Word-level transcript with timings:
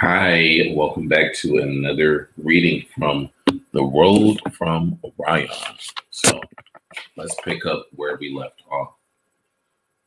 Hi, 0.00 0.72
welcome 0.76 1.08
back 1.08 1.34
to 1.38 1.58
another 1.58 2.30
reading 2.36 2.86
from 2.96 3.30
The 3.72 3.82
Road 3.82 4.38
from 4.56 4.96
Orion. 5.02 5.48
So 6.10 6.40
let's 7.16 7.34
pick 7.42 7.66
up 7.66 7.88
where 7.96 8.16
we 8.16 8.32
left 8.32 8.62
off. 8.70 8.94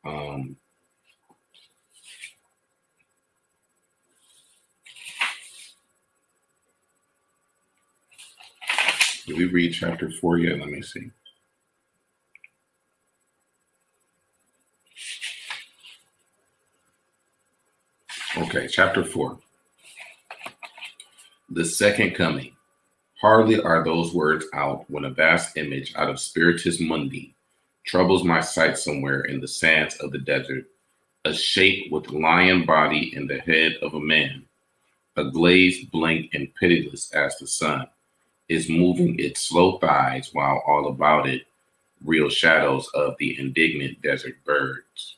Um, 0.06 0.56
did 9.28 9.38
we 9.38 9.46
read 9.48 9.74
chapter 9.74 10.10
four 10.22 10.38
yet? 10.38 10.58
Let 10.58 10.70
me 10.70 10.82
see. 10.82 11.12
Okay, 18.38 18.70
chapter 18.70 19.04
four. 19.04 19.38
The 21.54 21.66
second 21.66 22.16
coming. 22.16 22.56
Hardly 23.20 23.60
are 23.60 23.84
those 23.84 24.14
words 24.14 24.46
out 24.54 24.90
when 24.90 25.04
a 25.04 25.10
vast 25.10 25.58
image 25.58 25.94
out 25.98 26.10
of 26.10 26.18
Spiritus 26.18 26.80
Mundi 26.80 27.34
troubles 27.86 28.24
my 28.24 28.40
sight 28.40 28.78
somewhere 28.78 29.24
in 29.24 29.42
the 29.42 29.50
sands 29.50 29.98
of 29.98 30.14
the 30.14 30.20
desert. 30.20 30.64
A 31.26 31.34
shape 31.34 31.92
with 31.92 32.10
lion 32.10 32.66
body 32.66 33.14
and 33.18 33.30
the 33.30 33.40
head 33.40 33.76
of 33.82 33.96
a 33.96 34.00
man, 34.00 34.46
a 35.18 35.26
glazed 35.26 35.92
blank 35.92 36.30
and 36.34 36.56
pitiless 36.56 37.12
as 37.12 37.38
the 37.38 37.48
sun, 37.48 37.86
is 38.48 38.70
moving 38.70 39.20
its 39.20 39.42
slow 39.42 39.78
thighs 39.78 40.30
while 40.32 40.64
all 40.66 40.88
about 40.88 41.28
it 41.28 41.48
reel 42.02 42.30
shadows 42.30 42.90
of 42.94 43.16
the 43.20 43.38
indignant 43.38 44.02
desert 44.02 44.42
birds. 44.46 45.18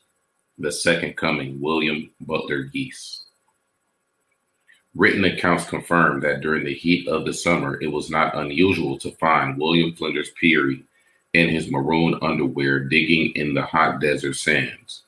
The 0.58 0.72
second 0.72 1.16
coming, 1.16 1.60
William 1.60 2.10
Butler 2.20 2.70
Yeats. 2.72 3.23
Written 4.94 5.24
accounts 5.24 5.64
confirm 5.64 6.20
that 6.20 6.40
during 6.40 6.64
the 6.64 6.74
heat 6.74 7.08
of 7.08 7.24
the 7.24 7.34
summer, 7.34 7.80
it 7.80 7.88
was 7.88 8.10
not 8.10 8.36
unusual 8.36 8.96
to 8.98 9.10
find 9.12 9.58
William 9.58 9.92
Flinders 9.92 10.30
Petrie 10.40 10.84
in 11.32 11.48
his 11.48 11.70
maroon 11.70 12.16
underwear 12.22 12.78
digging 12.78 13.32
in 13.34 13.54
the 13.54 13.62
hot 13.62 14.00
desert 14.00 14.34
sands. 14.34 15.02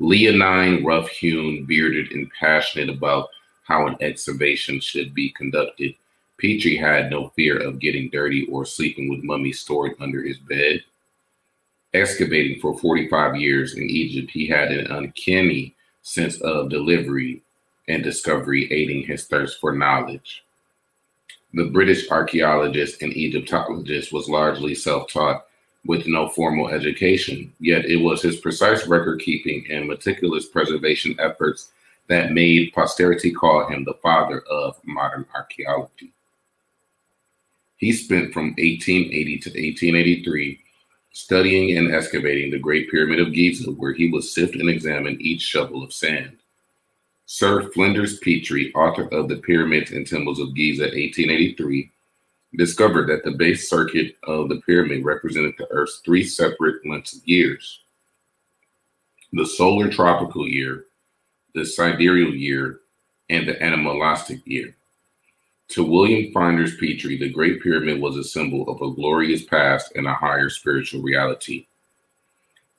Leonine, 0.00 0.84
rough 0.84 1.08
hewn, 1.08 1.64
bearded, 1.64 2.10
and 2.10 2.30
passionate 2.40 2.88
about 2.88 3.28
how 3.64 3.86
an 3.86 3.96
excavation 4.00 4.80
should 4.80 5.14
be 5.14 5.30
conducted, 5.30 5.94
Petrie 6.38 6.76
had 6.76 7.10
no 7.10 7.28
fear 7.36 7.58
of 7.58 7.78
getting 7.78 8.10
dirty 8.10 8.46
or 8.46 8.64
sleeping 8.64 9.08
with 9.08 9.22
mummies 9.22 9.60
stored 9.60 9.92
under 10.00 10.22
his 10.22 10.38
bed. 10.38 10.82
Excavating 11.94 12.58
for 12.60 12.76
45 12.78 13.36
years 13.36 13.76
in 13.76 13.84
Egypt, 13.84 14.30
he 14.32 14.46
had 14.46 14.72
an 14.72 14.90
uncanny 14.90 15.74
sense 16.02 16.40
of 16.40 16.70
delivery 16.70 17.42
and 17.90 18.02
discovery 18.02 18.70
aiding 18.72 19.02
his 19.02 19.26
thirst 19.26 19.60
for 19.60 19.72
knowledge. 19.72 20.44
The 21.52 21.64
British 21.64 22.10
archaeologist 22.10 23.02
and 23.02 23.12
Egyptologist 23.12 24.12
was 24.12 24.28
largely 24.28 24.74
self 24.74 25.12
taught 25.12 25.46
with 25.84 26.06
no 26.06 26.28
formal 26.28 26.68
education, 26.68 27.52
yet 27.58 27.86
it 27.86 27.96
was 27.96 28.22
his 28.22 28.40
precise 28.40 28.86
record 28.86 29.20
keeping 29.20 29.66
and 29.70 29.88
meticulous 29.88 30.46
preservation 30.46 31.16
efforts 31.18 31.72
that 32.08 32.32
made 32.32 32.72
posterity 32.72 33.32
call 33.32 33.68
him 33.68 33.84
the 33.84 33.94
father 33.94 34.40
of 34.50 34.78
modern 34.84 35.24
archaeology. 35.34 36.12
He 37.78 37.92
spent 37.92 38.32
from 38.32 38.48
1880 38.58 39.38
to 39.38 39.50
1883 39.50 40.60
studying 41.12 41.76
and 41.78 41.94
excavating 41.94 42.50
the 42.50 42.58
Great 42.58 42.90
Pyramid 42.90 43.20
of 43.20 43.32
Giza, 43.32 43.70
where 43.70 43.92
he 43.92 44.10
would 44.10 44.24
sift 44.24 44.54
and 44.54 44.68
examine 44.68 45.20
each 45.20 45.40
shovel 45.40 45.82
of 45.82 45.92
sand. 45.92 46.36
Sir 47.32 47.70
Flinders 47.70 48.18
Petrie, 48.18 48.74
author 48.74 49.04
of 49.14 49.28
The 49.28 49.36
Pyramids 49.36 49.92
and 49.92 50.04
Temples 50.04 50.40
of 50.40 50.52
Giza, 50.52 50.82
1883, 50.82 51.88
discovered 52.56 53.08
that 53.08 53.22
the 53.22 53.30
base 53.30 53.70
circuit 53.70 54.16
of 54.24 54.48
the 54.48 54.60
pyramid 54.62 55.04
represented 55.04 55.54
the 55.56 55.68
Earth's 55.70 56.00
three 56.04 56.24
separate 56.24 56.84
lengths 56.84 57.14
of 57.14 57.24
years 57.28 57.82
the 59.32 59.46
solar 59.46 59.88
tropical 59.88 60.44
year, 60.44 60.86
the 61.54 61.64
sidereal 61.64 62.34
year, 62.34 62.80
and 63.30 63.46
the 63.46 63.62
anomalistic 63.62 64.44
year. 64.44 64.74
To 65.68 65.84
William 65.84 66.32
Flinders 66.32 66.76
Petrie, 66.78 67.16
the 67.16 67.30
Great 67.30 67.62
Pyramid 67.62 68.00
was 68.00 68.16
a 68.16 68.24
symbol 68.24 68.68
of 68.68 68.82
a 68.82 68.92
glorious 68.92 69.44
past 69.44 69.92
and 69.94 70.08
a 70.08 70.14
higher 70.14 70.50
spiritual 70.50 71.00
reality. 71.00 71.68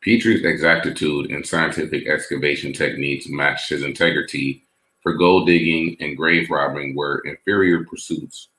Petrie's 0.02 0.44
exactitude 0.44 1.32
and 1.32 1.46
scientific 1.46 2.08
excavation 2.08 2.74
techniques 2.74 3.28
matched 3.30 3.70
his 3.70 3.84
integrity, 3.84 4.64
for 5.02 5.14
gold 5.14 5.48
digging 5.48 5.96
and 6.00 6.18
grave 6.18 6.50
robbing 6.50 6.96
were 6.96 7.22
inferior 7.26 7.84
pursuits 7.86 8.50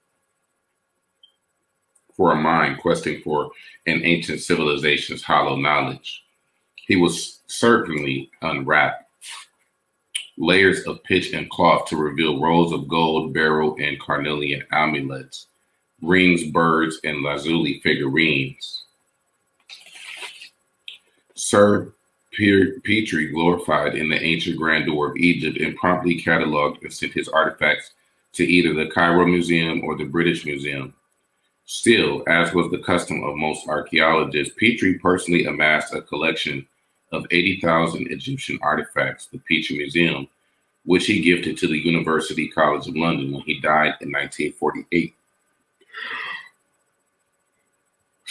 for 2.17 2.33
a 2.33 2.37
mind 2.37 2.79
questing 2.79 3.21
for 3.23 3.51
an 3.87 4.05
ancient 4.05 4.41
civilization's 4.41 5.23
hollow 5.23 5.57
knowledge. 5.57 6.23
He 6.77 6.97
was 6.97 7.41
certainly 7.47 8.31
unwrapped 8.43 9.05
layers 10.39 10.83
of 10.85 11.03
pitch 11.05 11.33
and 11.33 11.49
cloth 11.51 11.89
to 11.89 11.97
reveal 11.97 12.41
rows 12.41 12.73
of 12.73 12.89
gold, 12.89 13.33
beryl, 13.33 13.77
and 13.81 14.01
carnelian 14.01 14.63
amulets, 14.73 15.49
rings, 16.01 16.45
birds, 16.45 16.99
and 17.05 17.23
lazuli 17.23 17.81
figurines. 17.81 18.82
Sir 21.35 21.93
Petrie 22.33 23.31
glorified 23.31 23.95
in 23.95 24.09
the 24.09 24.23
ancient 24.23 24.57
grandeur 24.57 25.11
of 25.11 25.17
Egypt 25.17 25.59
and 25.59 25.77
promptly 25.77 26.23
cataloged 26.23 26.83
and 26.83 26.93
sent 26.93 27.13
his 27.13 27.29
artifacts 27.29 27.91
to 28.35 28.45
either 28.45 28.73
the 28.73 28.91
Cairo 28.91 29.27
Museum 29.27 29.83
or 29.85 29.97
the 29.97 30.05
British 30.05 30.45
Museum. 30.45 30.95
Still, 31.67 32.23
as 32.27 32.53
was 32.53 32.71
the 32.71 32.79
custom 32.79 33.23
of 33.23 33.37
most 33.37 33.69
archaeologists, 33.69 34.55
Petrie 34.59 34.99
personally 34.99 35.45
amassed 35.45 35.95
a 35.95 36.03
collection 36.03 36.67
of 37.13 37.27
80,000 37.31 38.11
Egyptian 38.11 38.59
artifacts, 38.63 39.27
the 39.27 39.39
Petrie 39.39 39.77
Museum, 39.77 40.27
which 40.85 41.07
he 41.07 41.21
gifted 41.21 41.57
to 41.59 41.69
the 41.69 41.79
University 41.79 42.49
College 42.49 42.89
of 42.89 42.97
London 42.97 43.33
when 43.33 43.43
he 43.43 43.61
died 43.61 43.95
in 44.01 44.11
1948. 44.11 45.15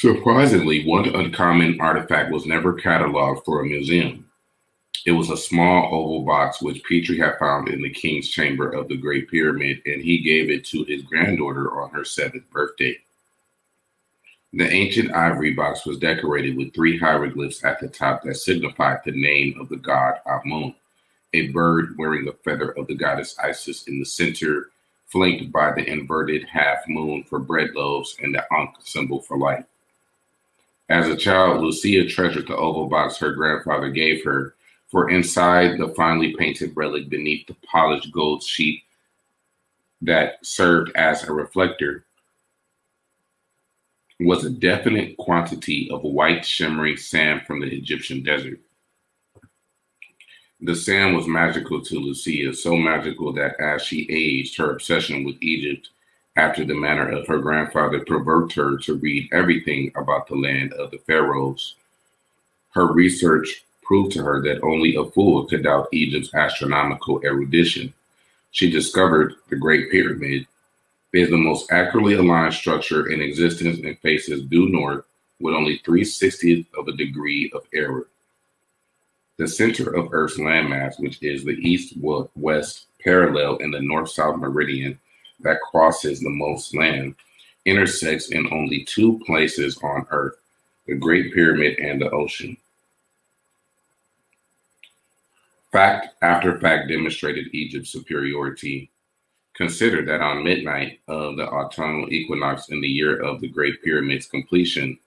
Surprisingly, 0.02 0.84
one 0.84 1.08
uncommon 1.14 1.80
artifact 1.80 2.32
was 2.32 2.48
never 2.48 2.74
cataloged 2.74 3.46
for 3.46 3.62
a 3.62 3.68
museum. 3.68 4.26
It 5.06 5.12
was 5.12 5.30
a 5.30 5.38
small 5.38 5.94
oval 5.94 6.26
box 6.26 6.60
which 6.60 6.84
Petrie 6.86 7.20
had 7.20 7.38
found 7.38 7.70
in 7.70 7.84
the 7.84 7.92
king's 7.92 8.30
chamber 8.30 8.72
of 8.72 8.88
the 8.88 8.98
Great 8.98 9.30
Pyramid, 9.30 9.80
and 9.86 10.02
he 10.02 10.24
gave 10.24 10.50
it 10.50 10.66
to 10.66 10.84
his 10.86 11.04
granddaughter 11.04 11.80
on 11.80 11.92
her 11.92 12.04
seventh 12.04 12.50
birthday. 12.50 12.98
The 14.54 14.68
ancient 14.74 15.14
ivory 15.14 15.54
box 15.54 15.86
was 15.86 16.00
decorated 16.00 16.58
with 16.58 16.74
three 16.74 16.98
hieroglyphs 16.98 17.64
at 17.64 17.80
the 17.80 17.88
top 17.88 18.24
that 18.24 18.38
signified 18.38 19.02
the 19.06 19.12
name 19.12 19.62
of 19.62 19.70
the 19.70 19.78
god 19.78 20.16
Amun, 20.26 20.74
a 21.36 21.50
bird 21.50 21.96
wearing 22.00 22.26
the 22.26 22.36
feather 22.44 22.72
of 22.72 22.88
the 22.88 22.96
goddess 22.96 23.38
Isis 23.38 23.84
in 23.84 24.00
the 24.00 24.06
center, 24.08 24.72
flanked 25.10 25.52
by 25.52 25.74
the 25.74 25.88
inverted 25.88 26.46
half 26.46 26.88
moon 26.88 27.24
for 27.30 27.38
bread 27.38 27.76
loaves 27.76 28.18
and 28.20 28.34
the 28.34 28.44
Ankh 28.52 28.78
symbol 28.84 29.22
for 29.22 29.38
light. 29.38 29.66
As 30.92 31.08
a 31.08 31.16
child, 31.16 31.62
Lucia 31.62 32.06
treasured 32.06 32.48
the 32.48 32.58
oval 32.58 32.90
box 32.90 33.16
her 33.20 33.32
grandfather 33.32 33.90
gave 33.90 34.26
her, 34.26 34.56
for 34.90 35.10
inside 35.10 35.78
the 35.78 35.88
finely 35.96 36.36
painted 36.36 36.74
relic 36.76 37.08
beneath 37.08 37.48
the 37.48 37.56
polished 37.66 38.12
gold 38.12 38.44
sheet 38.44 38.84
that 40.02 40.46
served 40.46 40.92
as 40.96 41.24
a 41.24 41.32
reflector 41.32 42.04
was 44.20 44.44
a 44.44 44.50
definite 44.50 45.16
quantity 45.16 45.90
of 45.92 46.04
white 46.04 46.46
shimmering 46.46 46.98
sand 46.98 47.44
from 47.48 47.62
the 47.62 47.74
Egyptian 47.74 48.22
desert. 48.22 48.60
The 50.60 50.76
sand 50.76 51.16
was 51.16 51.26
magical 51.26 51.82
to 51.86 52.00
Lucia, 52.00 52.54
so 52.54 52.76
magical 52.76 53.32
that 53.32 53.58
as 53.62 53.82
she 53.82 54.10
aged, 54.12 54.58
her 54.58 54.74
obsession 54.74 55.24
with 55.24 55.38
Egypt 55.40 55.88
after 56.38 56.64
the 56.64 56.76
manner 56.76 57.10
of 57.10 57.28
her 57.28 57.40
grandfather, 57.40 58.04
provoked 58.06 58.54
her 58.54 58.78
to 58.78 58.96
read 58.96 59.30
everything 59.34 59.92
about 59.96 60.28
the 60.28 60.36
land 60.36 60.74
of 60.74 60.92
the 60.92 61.00
pharaohs. 61.00 61.76
Her 62.74 62.92
research 62.92 63.66
proved 63.84 64.14
to 64.14 64.24
her 64.24 64.42
that 64.42 64.64
only 64.64 64.96
a 64.96 65.04
fool 65.04 65.46
could 65.46 65.64
doubt 65.64 65.90
Egypt's 65.92 66.34
astronomical 66.34 67.22
erudition. 67.26 67.94
She 68.52 68.70
discovered 68.70 69.36
the 69.50 69.58
Great 69.58 69.92
Pyramid 69.92 70.48
is 71.14 71.30
the 71.30 71.38
most 71.38 71.72
accurately 71.72 72.14
aligned 72.14 72.54
structure 72.54 73.10
in 73.10 73.22
existence 73.22 73.80
and 73.80 74.00
faces 74.00 74.44
due 74.44 74.70
north 74.70 75.04
with 75.42 75.56
only 75.56 75.82
3 75.84 76.04
60th 76.04 76.66
of 76.78 76.88
a 76.88 76.94
degree 76.94 77.52
of 77.54 77.66
error. 77.74 78.08
The 79.38 79.48
center 79.48 79.94
of 79.94 80.14
Earth's 80.14 80.38
landmass, 80.38 81.00
which 81.00 81.22
is 81.22 81.44
the 81.44 81.58
east 81.60 81.96
west 82.36 82.88
parallel 83.04 83.58
in 83.58 83.72
the 83.72 83.82
north 83.82 84.10
south 84.10 84.38
meridian, 84.38 85.00
that 85.44 85.62
crosses 85.62 86.20
the 86.20 86.30
most 86.30 86.76
land 86.76 87.16
intersects 87.66 88.30
in 88.30 88.52
only 88.52 88.84
two 88.86 89.20
places 89.26 89.78
on 89.84 90.06
Earth 90.12 90.36
the 90.88 90.96
Great 90.96 91.34
Pyramid 91.34 91.78
and 91.80 92.02
the 92.02 92.10
ocean. 92.10 92.58
Fact 95.72 96.08
after 96.22 96.60
fact 96.60 96.90
demonstrated 96.90 97.54
Egypt's 97.54 97.92
superiority. 97.92 98.92
Consider 99.54 100.04
that 100.06 100.22
on 100.22 100.44
midnight 100.44 101.00
of 101.08 101.38
the 101.38 101.48
autumnal 101.48 102.12
equinox 102.12 102.70
in 102.70 102.82
the 102.82 102.88
year 102.88 103.22
of 103.22 103.42
the 103.42 103.48
Great 103.48 103.82
Pyramid's 103.84 104.26
completion, 104.26 104.98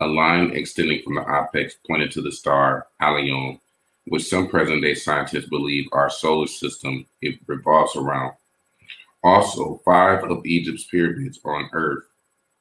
a 0.00 0.06
line 0.06 0.50
extending 0.52 1.02
from 1.02 1.16
the 1.16 1.22
apex 1.22 1.76
pointed 1.86 2.10
to 2.12 2.22
the 2.22 2.32
star 2.32 2.86
Albion, 3.00 3.58
which 4.06 4.28
some 4.28 4.48
present 4.48 4.82
day 4.82 4.94
scientists 4.94 5.48
believe 5.48 5.88
our 5.92 6.10
solar 6.10 6.46
system 6.46 7.06
it 7.20 7.38
revolves 7.46 7.96
around. 7.96 8.34
Also, 9.24 9.80
five 9.86 10.22
of 10.24 10.44
Egypt's 10.44 10.84
pyramids 10.84 11.40
on 11.46 11.70
Earth, 11.72 12.04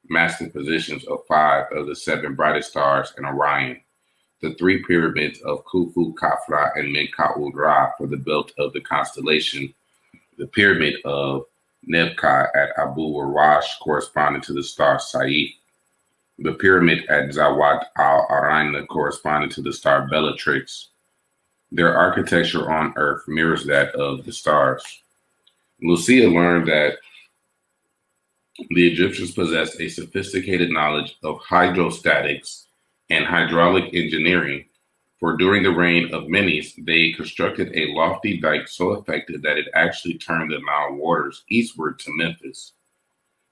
masking 0.07 0.49
positions 0.49 1.03
of 1.07 1.19
five 1.27 1.65
of 1.73 1.87
the 1.87 1.95
seven 1.95 2.35
brightest 2.35 2.69
stars 2.69 3.13
in 3.17 3.25
Orion. 3.25 3.81
The 4.41 4.53
three 4.53 4.81
pyramids 4.83 5.41
of 5.41 5.65
Khufu, 5.65 6.13
Khafra, 6.13 6.71
and 6.75 6.95
Menkaura 6.95 7.91
for 7.97 8.07
the 8.07 8.15
belt 8.15 8.53
of 8.57 8.71
the 8.71 8.79
constellation. 8.79 9.73
The 10.37 10.47
pyramid 10.47 10.95
of 11.03 11.43
Nebka 11.91 12.47
at 12.55 12.69
Abu 12.77 13.01
Rawash 13.01 13.79
corresponding 13.81 14.41
to 14.43 14.53
the 14.53 14.63
star 14.63 14.99
Saiph. 14.99 15.55
The 16.39 16.53
pyramid 16.53 17.05
at 17.09 17.29
Zawyet 17.29 17.83
al 17.97 18.25
Aryan 18.29 18.87
corresponding 18.87 19.49
to 19.49 19.61
the 19.61 19.73
star 19.73 20.07
Bellatrix. 20.07 20.91
Their 21.73 21.93
architecture 21.93 22.71
on 22.71 22.93
Earth 22.95 23.23
mirrors 23.27 23.65
that 23.65 23.93
of 23.95 24.25
the 24.25 24.31
stars. 24.31 24.83
Lucia 25.83 26.29
learned 26.29 26.69
that 26.69 26.95
the 28.69 28.87
Egyptians 28.87 29.31
possessed 29.31 29.81
a 29.81 29.89
sophisticated 29.89 30.69
knowledge 30.69 31.17
of 31.23 31.41
hydrostatics 31.41 32.67
and 33.09 33.25
hydraulic 33.25 33.93
engineering, 33.93 34.63
for 35.19 35.35
during 35.35 35.61
the 35.61 35.71
reign 35.71 36.13
of 36.13 36.29
Menes, 36.29 36.73
they 36.77 37.11
constructed 37.11 37.75
a 37.75 37.93
lofty 37.93 38.37
dike 38.37 38.69
so 38.69 38.93
effective 38.93 39.41
that 39.41 39.57
it 39.57 39.67
actually 39.73 40.17
turned 40.17 40.51
the 40.51 40.59
Nile 40.59 40.95
waters 40.95 41.43
eastward 41.49 41.99
to 41.99 42.15
Memphis. 42.15 42.71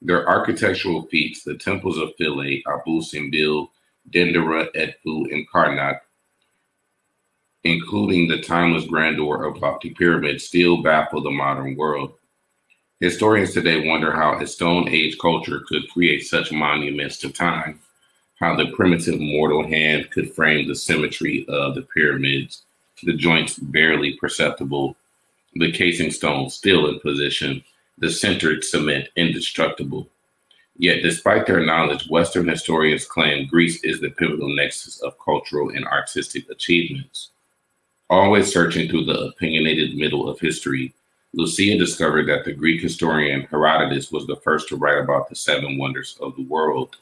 Their 0.01 0.27
architectural 0.27 1.03
feats, 1.07 1.43
the 1.43 1.57
temples 1.57 1.97
of 1.97 2.15
Philae, 2.17 2.63
Abu 2.65 3.01
Simbel, 3.01 3.71
Dendera, 4.09 4.73
Edfu, 4.73 5.31
and 5.33 5.45
Karnak, 5.49 5.99
including 7.65 8.27
the 8.29 8.41
timeless 8.41 8.85
grandeur 8.85 9.43
of 9.43 9.57
lofty 9.57 9.89
pyramids, 9.89 10.45
still 10.45 10.81
baffle 10.81 11.21
the 11.21 11.29
modern 11.29 11.75
world. 11.75 12.13
Historians 13.01 13.51
today 13.51 13.87
wonder 13.87 14.11
how 14.11 14.39
a 14.39 14.45
Stone 14.45 14.87
Age 14.87 15.17
culture 15.17 15.63
could 15.67 15.89
create 15.89 16.23
such 16.23 16.51
monuments 16.51 17.17
to 17.17 17.31
time, 17.31 17.79
how 18.39 18.55
the 18.55 18.71
primitive 18.73 19.19
mortal 19.19 19.67
hand 19.67 20.11
could 20.11 20.31
frame 20.35 20.67
the 20.67 20.75
symmetry 20.75 21.43
of 21.49 21.73
the 21.73 21.81
pyramids, 21.81 22.61
the 23.01 23.13
joints 23.13 23.57
barely 23.57 24.17
perceptible, 24.17 24.95
the 25.55 25.71
casing 25.71 26.11
stone 26.11 26.47
still 26.51 26.89
in 26.89 26.99
position, 26.99 27.63
the 27.97 28.11
centered 28.11 28.63
cement 28.63 29.07
indestructible. 29.15 30.07
Yet, 30.77 31.01
despite 31.01 31.47
their 31.47 31.65
knowledge, 31.65 32.07
Western 32.07 32.47
historians 32.47 33.07
claim 33.07 33.47
Greece 33.47 33.83
is 33.83 33.99
the 33.99 34.11
pivotal 34.11 34.55
nexus 34.55 35.01
of 35.01 35.17
cultural 35.17 35.69
and 35.69 35.87
artistic 35.87 36.47
achievements. 36.51 37.31
Always 38.11 38.53
searching 38.53 38.87
through 38.87 39.05
the 39.05 39.19
opinionated 39.21 39.97
middle 39.97 40.29
of 40.29 40.39
history, 40.39 40.93
Lucia 41.33 41.77
discovered 41.77 42.27
that 42.27 42.43
the 42.43 42.51
Greek 42.51 42.81
historian 42.81 43.47
Herodotus 43.49 44.11
was 44.11 44.27
the 44.27 44.35
first 44.37 44.67
to 44.67 44.75
write 44.75 44.99
about 44.99 45.29
the 45.29 45.35
seven 45.35 45.77
wonders 45.77 46.17
of 46.19 46.35
the 46.35 46.43
world, 46.43 46.97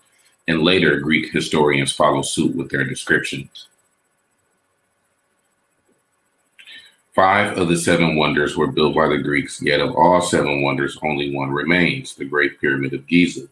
and 0.47 0.61
later 0.61 0.99
Greek 0.99 1.31
historians 1.31 1.91
followed 1.91 2.25
suit 2.25 2.55
with 2.55 2.69
their 2.69 2.83
descriptions. 2.83 3.67
Five 7.15 7.57
of 7.57 7.69
the 7.69 7.77
seven 7.77 8.15
wonders 8.15 8.55
were 8.55 8.71
built 8.71 8.95
by 8.95 9.07
the 9.07 9.17
Greeks, 9.17 9.61
yet 9.61 9.81
of 9.81 9.95
all 9.95 10.21
seven 10.21 10.61
wonders, 10.61 10.97
only 11.01 11.33
one 11.35 11.49
remains 11.49 12.15
the 12.15 12.25
Great 12.25 12.61
Pyramid 12.61 12.93
of 12.93 13.07
Giza. 13.07 13.47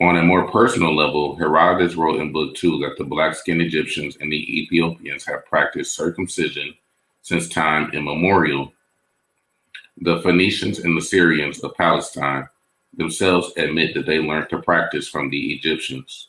On 0.00 0.16
a 0.16 0.22
more 0.22 0.50
personal 0.50 0.94
level, 0.94 1.36
Herodotus 1.36 1.94
wrote 1.94 2.20
in 2.20 2.32
Book 2.32 2.56
Two 2.56 2.78
that 2.80 2.98
the 2.98 3.04
black 3.04 3.36
skinned 3.36 3.62
Egyptians 3.62 4.18
and 4.20 4.32
the 4.32 4.62
Ethiopians 4.62 5.24
have 5.26 5.46
practiced 5.46 5.94
circumcision 5.94 6.74
since 7.22 7.48
time 7.48 7.90
immemorial 7.92 8.72
the 10.00 10.20
Phoenicians 10.22 10.80
and 10.80 10.96
the 10.96 11.02
Syrians 11.02 11.60
of 11.60 11.74
Palestine 11.74 12.48
themselves 12.96 13.52
admit 13.56 13.94
that 13.94 14.06
they 14.06 14.18
learned 14.18 14.48
to 14.50 14.62
practice 14.62 15.08
from 15.08 15.30
the 15.30 15.52
Egyptians. 15.52 16.28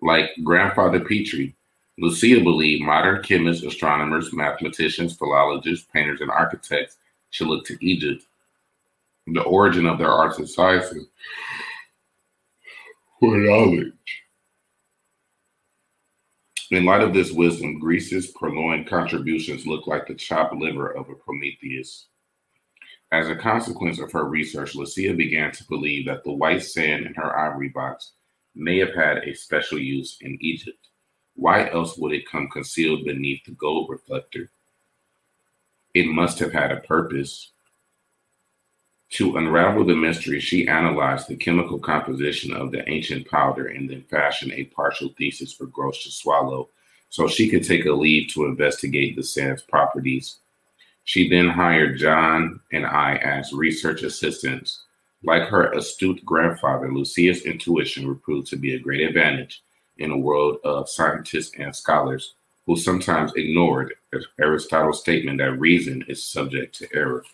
Like 0.00 0.30
grandfather 0.42 1.00
Petrie, 1.00 1.54
Lucia 1.98 2.40
believed 2.40 2.84
modern 2.84 3.22
chemists, 3.22 3.64
astronomers, 3.64 4.32
mathematicians, 4.32 5.16
philologists, 5.16 5.86
painters, 5.92 6.20
and 6.20 6.30
architects 6.30 6.96
should 7.30 7.48
look 7.48 7.66
to 7.66 7.84
Egypt, 7.84 8.24
the 9.26 9.42
origin 9.42 9.86
of 9.86 9.98
their 9.98 10.10
arts 10.10 10.38
and 10.38 10.48
sciences, 10.48 11.06
for 13.20 13.36
knowledge. 13.36 13.92
In 16.70 16.86
light 16.86 17.02
of 17.02 17.12
this 17.12 17.30
wisdom, 17.30 17.78
Greece's 17.78 18.28
purloined 18.28 18.86
contributions 18.86 19.66
look 19.66 19.86
like 19.86 20.06
the 20.06 20.14
chopped 20.14 20.54
liver 20.54 20.88
of 20.88 21.10
a 21.10 21.14
Prometheus. 21.14 22.06
As 23.12 23.28
a 23.28 23.36
consequence 23.36 24.00
of 24.00 24.10
her 24.12 24.24
research, 24.24 24.74
Lucia 24.74 25.12
began 25.12 25.52
to 25.52 25.64
believe 25.68 26.06
that 26.06 26.24
the 26.24 26.32
white 26.32 26.62
sand 26.62 27.04
in 27.04 27.12
her 27.12 27.38
ivory 27.38 27.68
box 27.68 28.12
may 28.54 28.78
have 28.78 28.94
had 28.94 29.18
a 29.18 29.34
special 29.34 29.78
use 29.78 30.16
in 30.22 30.38
Egypt. 30.40 30.88
Why 31.34 31.68
else 31.70 31.98
would 31.98 32.14
it 32.14 32.30
come 32.30 32.48
concealed 32.48 33.04
beneath 33.04 33.44
the 33.44 33.52
gold 33.52 33.90
reflector? 33.90 34.50
It 35.92 36.06
must 36.06 36.38
have 36.38 36.54
had 36.54 36.72
a 36.72 36.80
purpose. 36.80 37.50
To 39.10 39.36
unravel 39.36 39.84
the 39.84 39.94
mystery, 39.94 40.40
she 40.40 40.66
analyzed 40.66 41.28
the 41.28 41.36
chemical 41.36 41.78
composition 41.78 42.54
of 42.54 42.72
the 42.72 42.88
ancient 42.88 43.28
powder 43.28 43.66
and 43.66 43.90
then 43.90 44.04
fashioned 44.04 44.52
a 44.52 44.64
partial 44.64 45.10
thesis 45.18 45.52
for 45.52 45.66
Gross 45.66 46.02
to 46.04 46.10
swallow 46.10 46.70
so 47.10 47.28
she 47.28 47.50
could 47.50 47.62
take 47.62 47.84
a 47.84 47.92
leave 47.92 48.32
to 48.32 48.46
investigate 48.46 49.16
the 49.16 49.22
sand's 49.22 49.62
properties. 49.64 50.38
She 51.04 51.28
then 51.28 51.48
hired 51.48 51.98
John 51.98 52.60
and 52.72 52.86
I 52.86 53.16
as 53.16 53.52
research 53.52 54.02
assistants. 54.02 54.84
Like 55.24 55.48
her 55.48 55.72
astute 55.72 56.24
grandfather, 56.24 56.92
Lucia's 56.92 57.42
intuition 57.42 58.08
would 58.08 58.22
prove 58.22 58.44
to 58.46 58.56
be 58.56 58.74
a 58.74 58.80
great 58.80 59.00
advantage 59.00 59.62
in 59.98 60.10
a 60.10 60.18
world 60.18 60.58
of 60.64 60.88
scientists 60.88 61.52
and 61.58 61.74
scholars 61.74 62.34
who 62.66 62.76
sometimes 62.76 63.32
ignored 63.36 63.94
Aristotle's 64.40 65.00
statement 65.00 65.38
that 65.38 65.58
reason 65.58 66.04
is 66.08 66.24
subject 66.24 66.76
to 66.76 66.88
error. 66.94 67.24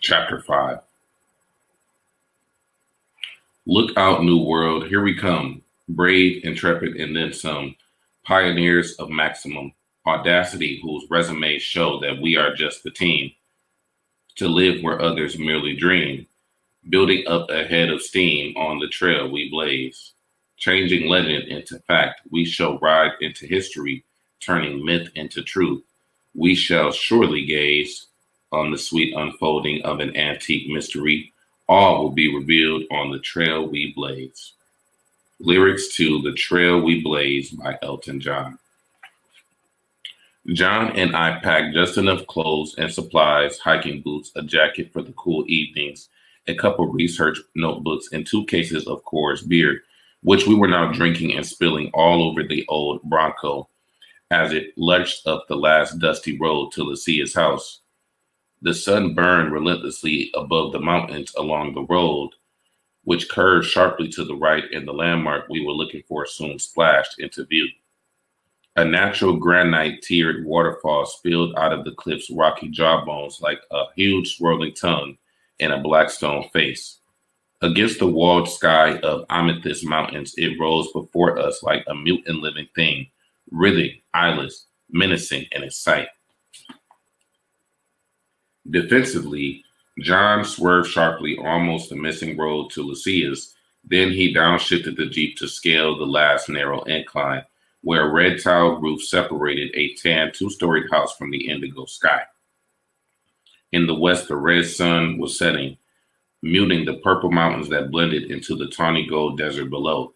Chapter 0.00 0.42
5 0.42 0.78
Look 3.70 3.96
out, 3.96 4.24
New 4.24 4.42
World. 4.42 4.88
Here 4.88 5.00
we 5.00 5.16
come. 5.16 5.62
Brave, 5.90 6.44
intrepid, 6.44 6.96
and 6.96 7.14
then 7.14 7.32
some. 7.32 7.76
Pioneers 8.24 8.94
of 8.94 9.10
maximum 9.10 9.72
audacity 10.08 10.80
whose 10.82 11.06
resumes 11.08 11.62
show 11.62 12.00
that 12.00 12.20
we 12.20 12.36
are 12.36 12.52
just 12.52 12.82
the 12.82 12.90
team. 12.90 13.30
To 14.38 14.48
live 14.48 14.82
where 14.82 15.00
others 15.00 15.38
merely 15.38 15.76
dream. 15.76 16.26
Building 16.88 17.22
up 17.28 17.48
a 17.48 17.62
head 17.64 17.90
of 17.90 18.02
steam 18.02 18.56
on 18.56 18.80
the 18.80 18.88
trail 18.88 19.30
we 19.30 19.48
blaze. 19.48 20.14
Changing 20.56 21.08
legend 21.08 21.44
into 21.44 21.78
fact, 21.86 22.22
we 22.28 22.44
shall 22.44 22.76
ride 22.78 23.12
into 23.20 23.46
history, 23.46 24.02
turning 24.40 24.84
myth 24.84 25.10
into 25.14 25.44
truth. 25.44 25.84
We 26.34 26.56
shall 26.56 26.90
surely 26.90 27.46
gaze 27.46 28.08
on 28.50 28.72
the 28.72 28.78
sweet 28.78 29.14
unfolding 29.14 29.82
of 29.82 30.00
an 30.00 30.16
antique 30.16 30.68
mystery 30.68 31.32
all 31.70 32.02
will 32.02 32.10
be 32.10 32.34
revealed 32.34 32.82
on 32.90 33.12
The 33.12 33.20
Trail 33.20 33.64
We 33.64 33.92
Blaze. 33.94 34.54
Lyrics 35.38 35.94
to 35.94 36.20
The 36.20 36.32
Trail 36.32 36.80
We 36.80 37.00
Blaze 37.00 37.50
by 37.50 37.78
Elton 37.80 38.20
John. 38.20 38.58
John 40.52 40.90
and 40.96 41.14
I 41.14 41.38
packed 41.38 41.72
just 41.72 41.96
enough 41.96 42.26
clothes 42.26 42.74
and 42.76 42.92
supplies, 42.92 43.60
hiking 43.60 44.00
boots, 44.00 44.32
a 44.34 44.42
jacket 44.42 44.92
for 44.92 45.00
the 45.00 45.12
cool 45.12 45.44
evenings, 45.46 46.08
a 46.48 46.56
couple 46.56 46.88
research 46.88 47.38
notebooks, 47.54 48.08
and 48.12 48.26
two 48.26 48.44
cases 48.46 48.88
of 48.88 49.04
Coors 49.04 49.46
beer, 49.46 49.84
which 50.24 50.48
we 50.48 50.56
were 50.56 50.66
now 50.66 50.90
drinking 50.90 51.36
and 51.36 51.46
spilling 51.46 51.88
all 51.94 52.24
over 52.24 52.42
the 52.42 52.66
old 52.66 53.00
Bronco 53.04 53.68
as 54.32 54.52
it 54.52 54.76
lurched 54.76 55.24
up 55.28 55.46
the 55.46 55.54
last 55.54 56.00
dusty 56.00 56.36
road 56.36 56.72
to 56.72 56.82
Lucia's 56.82 57.32
house. 57.32 57.79
The 58.62 58.74
sun 58.74 59.14
burned 59.14 59.52
relentlessly 59.52 60.30
above 60.34 60.72
the 60.72 60.80
mountains 60.80 61.32
along 61.36 61.72
the 61.72 61.84
road, 61.84 62.30
which 63.04 63.30
curved 63.30 63.66
sharply 63.66 64.08
to 64.10 64.24
the 64.24 64.36
right, 64.36 64.64
and 64.72 64.86
the 64.86 64.92
landmark 64.92 65.48
we 65.48 65.64
were 65.64 65.72
looking 65.72 66.02
for 66.06 66.26
soon 66.26 66.58
splashed 66.58 67.18
into 67.18 67.46
view. 67.46 67.68
A 68.76 68.84
natural 68.84 69.36
granite 69.36 70.02
tiered 70.02 70.44
waterfall 70.44 71.06
spilled 71.06 71.54
out 71.56 71.72
of 71.72 71.84
the 71.84 71.92
cliff's 71.92 72.30
rocky 72.30 72.68
jawbones 72.68 73.40
like 73.40 73.60
a 73.70 73.84
huge 73.96 74.36
swirling 74.36 74.74
tongue 74.74 75.16
in 75.58 75.70
a 75.70 75.80
black 75.80 76.10
stone 76.10 76.48
face. 76.52 76.98
Against 77.62 77.98
the 77.98 78.06
walled 78.06 78.48
sky 78.48 78.98
of 78.98 79.24
amethyst 79.28 79.84
mountains, 79.84 80.34
it 80.36 80.58
rose 80.60 80.90
before 80.92 81.38
us 81.38 81.62
like 81.62 81.84
a 81.88 81.94
mute 81.94 82.24
and 82.26 82.38
living 82.38 82.68
thing, 82.74 83.08
writhing, 83.50 84.00
eyeless, 84.14 84.66
menacing 84.90 85.46
in 85.52 85.62
its 85.62 85.76
sight. 85.76 86.08
Defensively, 88.70 89.64
John 89.98 90.44
swerved 90.44 90.88
sharply, 90.88 91.36
almost 91.38 91.90
a 91.90 91.96
missing 91.96 92.36
road 92.36 92.70
to 92.70 92.82
Lucia's. 92.82 93.54
Then 93.84 94.10
he 94.12 94.34
downshifted 94.34 94.96
the 94.96 95.06
Jeep 95.06 95.36
to 95.38 95.48
scale 95.48 95.96
the 95.96 96.06
last 96.06 96.48
narrow 96.48 96.82
incline, 96.82 97.44
where 97.82 98.02
a 98.02 98.12
red 98.12 98.40
tiled 98.40 98.82
roof 98.82 99.02
separated 99.02 99.70
a 99.74 99.94
tan 99.94 100.32
two 100.32 100.50
storied 100.50 100.90
house 100.90 101.16
from 101.16 101.30
the 101.30 101.48
indigo 101.48 101.86
sky. 101.86 102.22
In 103.72 103.86
the 103.86 103.94
west, 103.94 104.28
the 104.28 104.36
red 104.36 104.66
sun 104.66 105.18
was 105.18 105.38
setting, 105.38 105.76
muting 106.42 106.84
the 106.84 106.98
purple 106.98 107.30
mountains 107.30 107.68
that 107.70 107.90
blended 107.90 108.30
into 108.30 108.56
the 108.56 108.68
tawny 108.68 109.06
gold 109.06 109.38
desert 109.38 109.70
below. 109.70 110.12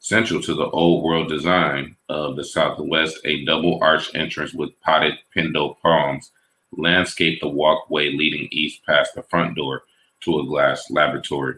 Central 0.00 0.42
to 0.42 0.54
the 0.54 0.70
old 0.70 1.04
world 1.04 1.28
design 1.28 1.94
of 2.08 2.34
the 2.34 2.44
southwest, 2.44 3.20
a 3.24 3.44
double 3.44 3.78
arch 3.82 4.12
entrance 4.16 4.52
with 4.52 4.80
potted 4.80 5.14
pindo 5.34 5.76
palms 5.80 6.32
landscaped 6.72 7.42
the 7.42 7.48
walkway 7.48 8.10
leading 8.12 8.48
east 8.50 8.84
past 8.84 9.14
the 9.14 9.22
front 9.22 9.56
door 9.56 9.84
to 10.22 10.40
a 10.40 10.46
glass 10.46 10.90
laboratory. 10.90 11.56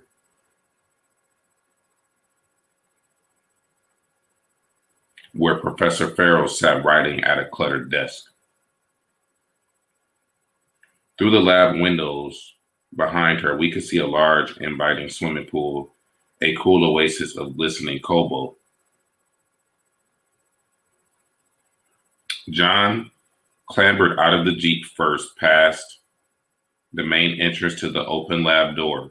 Where 5.33 5.56
Professor 5.56 6.14
Farrell 6.14 6.49
sat 6.49 6.85
writing 6.85 7.25
at 7.25 7.38
a 7.38 7.47
cluttered 7.47 7.90
desk. 7.90 8.30
Through 11.18 11.30
the 11.30 11.40
lab 11.40 11.80
windows 11.80 12.54
behind 12.94 13.40
her, 13.40 13.56
we 13.56 13.71
could 13.71 13.85
see 13.85 13.99
a 13.99 14.06
large, 14.06 14.56
inviting 14.59 15.09
swimming 15.09 15.47
pool 15.47 15.94
a 16.40 16.54
cool 16.56 16.85
oasis 16.85 17.37
of 17.37 17.56
glistening 17.56 18.00
cobalt. 18.00 18.59
John 22.50 23.11
clambered 23.71 24.18
out 24.18 24.35
of 24.35 24.44
the 24.44 24.54
Jeep 24.54 24.85
first, 24.97 25.37
past 25.37 26.00
the 26.92 27.04
main 27.04 27.40
entrance 27.40 27.75
to 27.80 27.90
the 27.90 28.04
open 28.06 28.44
lab 28.44 28.76
door. 28.76 29.11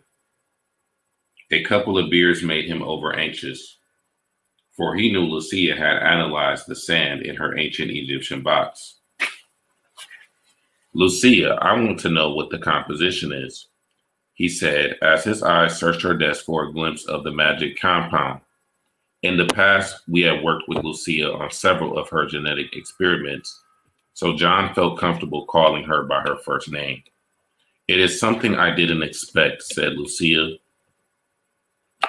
A 1.52 1.64
couple 1.64 1.98
of 1.98 2.10
beers 2.10 2.44
made 2.44 2.66
him 2.66 2.82
over 2.82 3.14
anxious, 3.16 3.78
for 4.76 4.96
he 4.96 5.12
knew 5.12 5.26
Lucia 5.26 5.76
had 5.76 5.98
analyzed 5.98 6.68
the 6.68 6.76
sand 6.76 7.22
in 7.22 7.36
her 7.36 7.58
ancient 7.58 7.92
Egyptian 7.92 8.42
box. 8.42 8.96
Lucia, 10.94 11.58
I 11.62 11.74
want 11.74 12.00
to 12.02 12.10
know 12.10 12.34
what 12.34 12.50
the 12.50 12.60
composition 12.60 13.34
is 13.34 13.68
he 14.34 14.50
said 14.50 14.98
as 15.02 15.24
his 15.24 15.44
eyes 15.44 15.78
searched 15.78 16.02
her 16.02 16.16
desk 16.16 16.46
for 16.46 16.64
a 16.64 16.74
glimpse 16.74 17.06
of 17.06 17.24
the 17.24 17.32
magic 17.32 17.80
compound. 17.80 18.42
In 19.22 19.38
the 19.38 19.46
past, 19.46 20.02
we 20.08 20.22
had 20.22 20.44
worked 20.44 20.68
with 20.68 20.84
Lucia 20.84 21.32
on 21.32 21.52
several 21.52 21.98
of 21.98 22.10
her 22.10 22.26
genetic 22.26 22.76
experiments, 22.76 23.62
so 24.13 24.36
John 24.36 24.74
felt 24.74 25.00
comfortable 25.00 25.46
calling 25.46 25.84
her 25.84 26.03
by 26.03 26.22
her 26.22 26.38
first 26.46 26.72
name. 26.72 27.03
It 27.88 28.00
is 28.00 28.20
something 28.20 28.55
I 28.55 28.74
didn't 28.74 29.03
expect, 29.03 29.63
said 29.63 29.93
Lucia, 29.93 30.55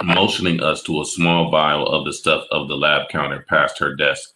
motioning 0.03 0.63
us 0.63 0.83
to 0.85 1.01
a 1.01 1.07
small 1.07 1.51
vial 1.51 1.87
of 1.87 2.05
the 2.05 2.13
stuff 2.13 2.47
of 2.51 2.69
the 2.69 2.77
lab 2.77 3.09
counter 3.09 3.45
past 3.49 3.79
her 3.79 3.95
desk. 3.95 4.31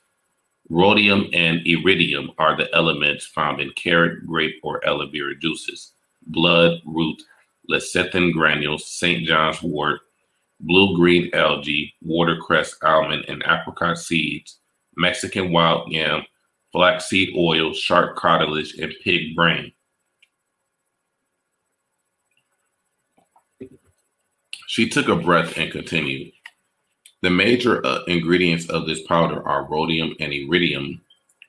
Rhodium 0.70 1.28
and 1.32 1.66
iridium 1.66 2.32
are 2.38 2.56
the 2.56 2.72
elements 2.74 3.26
found 3.26 3.60
in 3.60 3.70
carrot, 3.72 4.26
grape, 4.26 4.60
or 4.62 4.86
aloe 4.86 5.06
vera 5.06 5.34
juices, 5.34 5.92
blood, 6.26 6.80
root, 6.84 7.22
lecithin 7.70 8.32
granules, 8.32 8.86
St. 8.86 9.26
John's 9.26 9.62
wort, 9.62 10.00
blue 10.60 10.96
green 10.96 11.30
algae, 11.34 11.94
watercress 12.02 12.76
almond, 12.82 13.24
and 13.28 13.42
apricot 13.46 13.98
seeds, 13.98 14.58
Mexican 14.96 15.52
wild 15.52 15.90
yam, 15.90 16.24
flaxseed 16.72 17.34
oil, 17.36 17.72
shark 17.72 18.16
cartilage, 18.16 18.74
and 18.74 18.94
pig 19.02 19.34
brain. 19.34 19.72
She 24.66 24.88
took 24.88 25.08
a 25.08 25.16
breath 25.16 25.56
and 25.56 25.72
continued. 25.72 26.32
The 27.22 27.30
major 27.30 27.84
uh, 27.84 28.04
ingredients 28.04 28.68
of 28.68 28.86
this 28.86 29.02
powder 29.02 29.46
are 29.46 29.66
rhodium 29.66 30.14
and 30.20 30.32
iridium, 30.32 31.00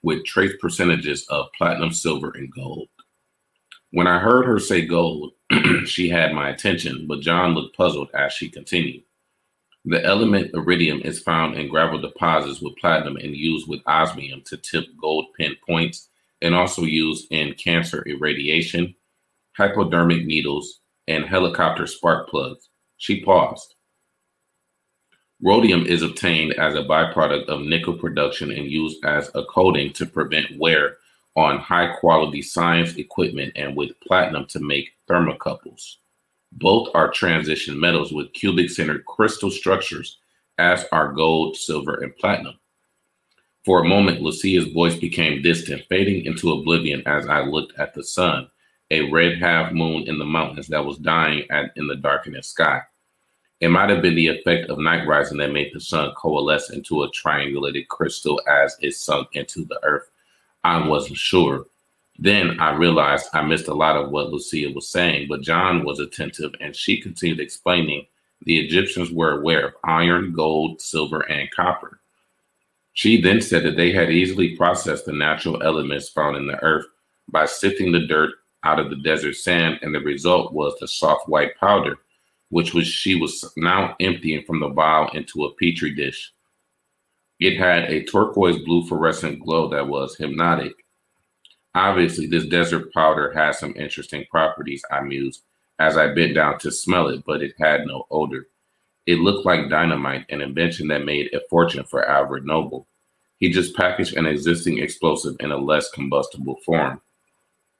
with 0.01 0.25
trace 0.25 0.53
percentages 0.59 1.27
of 1.27 1.51
platinum, 1.57 1.91
silver, 1.91 2.31
and 2.31 2.51
gold. 2.51 2.87
When 3.91 4.07
I 4.07 4.19
heard 4.19 4.45
her 4.45 4.59
say 4.59 4.85
gold, 4.85 5.33
she 5.85 6.09
had 6.09 6.33
my 6.33 6.49
attention, 6.49 7.05
but 7.07 7.21
John 7.21 7.53
looked 7.53 7.75
puzzled 7.75 8.09
as 8.13 8.33
she 8.33 8.49
continued. 8.49 9.03
The 9.85 10.03
element 10.03 10.51
iridium 10.53 11.01
is 11.01 11.21
found 11.21 11.57
in 11.57 11.69
gravel 11.69 11.99
deposits 11.99 12.61
with 12.61 12.75
platinum 12.77 13.15
and 13.15 13.35
used 13.35 13.67
with 13.67 13.81
osmium 13.85 14.41
to 14.47 14.57
tip 14.57 14.85
gold 14.99 15.27
pin 15.37 15.55
points 15.65 16.09
and 16.41 16.53
also 16.53 16.83
used 16.83 17.27
in 17.31 17.53
cancer 17.53 18.03
irradiation, 18.05 18.93
hypodermic 19.53 20.25
needles, 20.25 20.79
and 21.07 21.25
helicopter 21.25 21.87
spark 21.87 22.29
plugs. 22.29 22.67
She 22.97 23.23
paused. 23.23 23.75
Rhodium 25.41 25.85
is 25.85 26.01
obtained 26.01 26.53
as 26.55 26.75
a 26.75 26.83
byproduct 26.83 27.45
of 27.45 27.61
nickel 27.61 27.93
production 27.93 28.51
and 28.51 28.69
used 28.69 29.03
as 29.05 29.31
a 29.33 29.45
coating 29.45 29.93
to 29.93 30.05
prevent 30.05 30.57
wear 30.57 30.97
on 31.37 31.57
high 31.57 31.95
quality 31.95 32.41
science 32.41 32.95
equipment 32.95 33.53
and 33.55 33.75
with 33.77 33.97
platinum 34.01 34.45
to 34.47 34.59
make 34.59 34.91
thermocouples. 35.09 35.95
Both 36.53 36.89
are 36.93 37.09
transition 37.09 37.79
metals 37.79 38.11
with 38.11 38.33
cubic 38.33 38.69
centered 38.69 39.05
crystal 39.05 39.51
structures, 39.51 40.17
as 40.57 40.85
are 40.91 41.13
gold, 41.13 41.55
silver, 41.55 41.95
and 42.01 42.15
platinum. 42.17 42.55
For 43.65 43.81
a 43.83 43.87
moment, 43.87 44.21
Lucia's 44.21 44.71
voice 44.73 44.95
became 44.95 45.41
distant, 45.41 45.83
fading 45.89 46.25
into 46.25 46.51
oblivion 46.51 47.03
as 47.05 47.27
I 47.27 47.41
looked 47.41 47.77
at 47.79 47.93
the 47.93 48.03
sun, 48.03 48.49
a 48.91 49.09
red 49.11 49.37
half 49.37 49.71
moon 49.71 50.03
in 50.07 50.17
the 50.17 50.25
mountains 50.25 50.67
that 50.67 50.83
was 50.83 50.97
dying 50.97 51.45
at, 51.51 51.71
in 51.75 51.87
the 51.87 51.95
darkening 51.95 52.41
sky. 52.41 52.81
It 53.59 53.69
might 53.69 53.89
have 53.89 54.01
been 54.01 54.15
the 54.15 54.27
effect 54.27 54.69
of 54.69 54.79
night 54.79 55.05
rising 55.05 55.37
that 55.39 55.51
made 55.51 55.71
the 55.73 55.81
sun 55.81 56.13
coalesce 56.15 56.69
into 56.71 57.03
a 57.03 57.11
triangulated 57.11 57.87
crystal 57.89 58.41
as 58.47 58.77
it 58.81 58.95
sunk 58.95 59.29
into 59.33 59.65
the 59.65 59.79
earth 59.83 60.09
I 60.63 60.85
wasn't 60.85 61.17
sure. 61.17 61.65
Then 62.21 62.59
I 62.59 62.75
realized 62.75 63.29
I 63.31 63.41
missed 63.43 63.69
a 63.69 63.73
lot 63.73 63.95
of 63.95 64.11
what 64.11 64.29
Lucia 64.29 64.69
was 64.75 64.89
saying, 64.89 65.27
but 65.29 65.41
John 65.41 65.85
was 65.85 65.99
attentive 65.99 66.53
and 66.59 66.75
she 66.75 66.99
continued 66.99 67.39
explaining 67.39 68.05
the 68.41 68.59
Egyptians 68.59 69.11
were 69.11 69.39
aware 69.39 69.67
of 69.67 69.75
iron, 69.85 70.33
gold, 70.33 70.81
silver, 70.81 71.21
and 71.21 71.49
copper. 71.51 71.99
She 72.93 73.21
then 73.21 73.39
said 73.41 73.63
that 73.63 73.77
they 73.77 73.93
had 73.93 74.11
easily 74.11 74.57
processed 74.57 75.05
the 75.05 75.13
natural 75.13 75.63
elements 75.63 76.09
found 76.09 76.35
in 76.35 76.47
the 76.47 76.61
earth 76.61 76.87
by 77.29 77.45
sifting 77.45 77.93
the 77.93 78.05
dirt 78.05 78.31
out 78.65 78.79
of 78.79 78.89
the 78.89 78.97
desert 78.97 79.35
sand, 79.35 79.79
and 79.81 79.95
the 79.95 80.01
result 80.01 80.51
was 80.51 80.77
the 80.79 80.87
soft 80.89 81.29
white 81.29 81.57
powder, 81.57 81.97
which 82.49 82.73
was 82.73 82.87
she 82.87 83.15
was 83.15 83.49
now 83.55 83.95
emptying 84.01 84.43
from 84.43 84.59
the 84.59 84.67
vial 84.67 85.09
into 85.13 85.45
a 85.45 85.53
petri 85.53 85.95
dish. 85.95 86.33
It 87.39 87.57
had 87.57 87.85
a 87.85 88.03
turquoise 88.03 88.61
blue 88.65 88.85
fluorescent 88.85 89.39
glow 89.39 89.69
that 89.69 89.87
was 89.87 90.17
hypnotic. 90.17 90.73
Obviously, 91.79 92.27
this 92.27 92.45
desert 92.45 92.93
powder 92.93 93.31
has 93.31 93.57
some 93.57 93.73
interesting 93.77 94.25
properties, 94.29 94.83
I 94.91 94.99
mused 94.99 95.43
as 95.79 95.95
I 95.95 96.13
bent 96.13 96.35
down 96.35 96.59
to 96.59 96.71
smell 96.71 97.07
it, 97.07 97.23
but 97.25 97.41
it 97.41 97.53
had 97.57 97.85
no 97.85 98.05
odor. 98.11 98.47
It 99.05 99.19
looked 99.19 99.45
like 99.45 99.69
dynamite, 99.69 100.25
an 100.27 100.41
invention 100.41 100.89
that 100.89 101.05
made 101.05 101.33
a 101.33 101.39
fortune 101.49 101.85
for 101.85 102.05
Alfred 102.05 102.43
Nobel. 102.45 102.85
He 103.39 103.49
just 103.49 103.77
packaged 103.77 104.17
an 104.17 104.25
existing 104.25 104.79
explosive 104.79 105.37
in 105.39 105.53
a 105.53 105.57
less 105.57 105.89
combustible 105.91 106.57
form. 106.65 106.99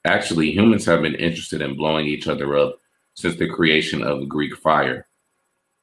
Actually, 0.05 0.51
humans 0.51 0.85
have 0.85 1.01
been 1.01 1.15
interested 1.15 1.61
in 1.61 1.75
blowing 1.75 2.05
each 2.05 2.29
other 2.29 2.57
up 2.57 2.79
since 3.15 3.35
the 3.35 3.49
creation 3.49 4.01
of 4.01 4.29
Greek 4.29 4.55
fire. 4.55 5.07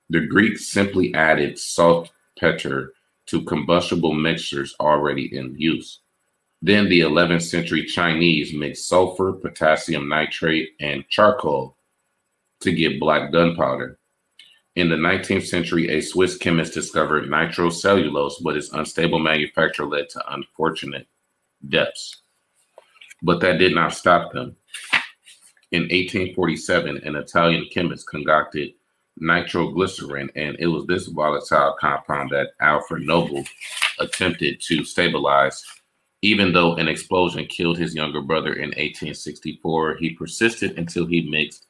The 0.09 0.21
Greeks 0.27 0.69
simply 0.69 1.15
added 1.15 1.59
salt, 1.59 2.11
petre, 2.39 2.95
to 3.27 3.43
combustible 3.43 4.15
mixtures 4.15 4.75
already 4.81 5.37
in 5.37 5.55
use. 5.59 6.01
Then 6.63 6.89
the 6.89 7.01
11th 7.01 7.43
century 7.43 7.85
Chinese 7.85 8.53
mixed 8.53 8.89
sulfur, 8.89 9.33
potassium 9.33 10.09
nitrate, 10.09 10.71
and 10.81 11.09
charcoal 11.09 11.77
to 12.61 12.73
get 12.73 12.99
black 12.99 13.31
gunpowder. 13.31 13.99
In 14.77 14.91
the 14.91 14.97
19th 14.97 15.47
century, 15.47 15.89
a 15.91 16.03
Swiss 16.03 16.37
chemist 16.37 16.75
discovered 16.75 17.31
nitrocellulose, 17.31 18.43
but 18.43 18.57
its 18.57 18.73
unstable 18.73 19.19
manufacture 19.19 19.87
led 19.87 20.11
to 20.11 20.35
unfortunate 20.35 21.07
deaths. 21.69 22.17
But 23.23 23.41
that 23.41 23.59
did 23.59 23.75
not 23.75 23.95
stop 23.95 24.33
them. 24.33 24.57
In 25.73 25.83
1847, 25.83 26.99
an 27.05 27.17
Italian 27.17 27.67
chemist 27.73 28.07
concocted 28.09 28.73
nitroglycerin, 29.19 30.31
and 30.37 30.57
it 30.59 30.67
was 30.67 30.87
this 30.87 31.07
volatile 31.07 31.75
compound 31.81 32.31
that 32.31 32.53
Alfred 32.61 33.03
Nobel 33.03 33.45
attempted 33.99 34.61
to 34.61 34.85
stabilize. 34.85 35.65
Even 36.23 36.53
though 36.53 36.75
an 36.77 36.89
explosion 36.89 37.47
killed 37.47 37.79
his 37.79 37.95
younger 37.95 38.23
brother 38.23 38.55
in 38.55 38.71
1864, 38.71 39.97
he 39.97 40.11
persisted 40.11 40.79
until 40.79 41.07
he 41.07 41.23
mixed 41.23 41.67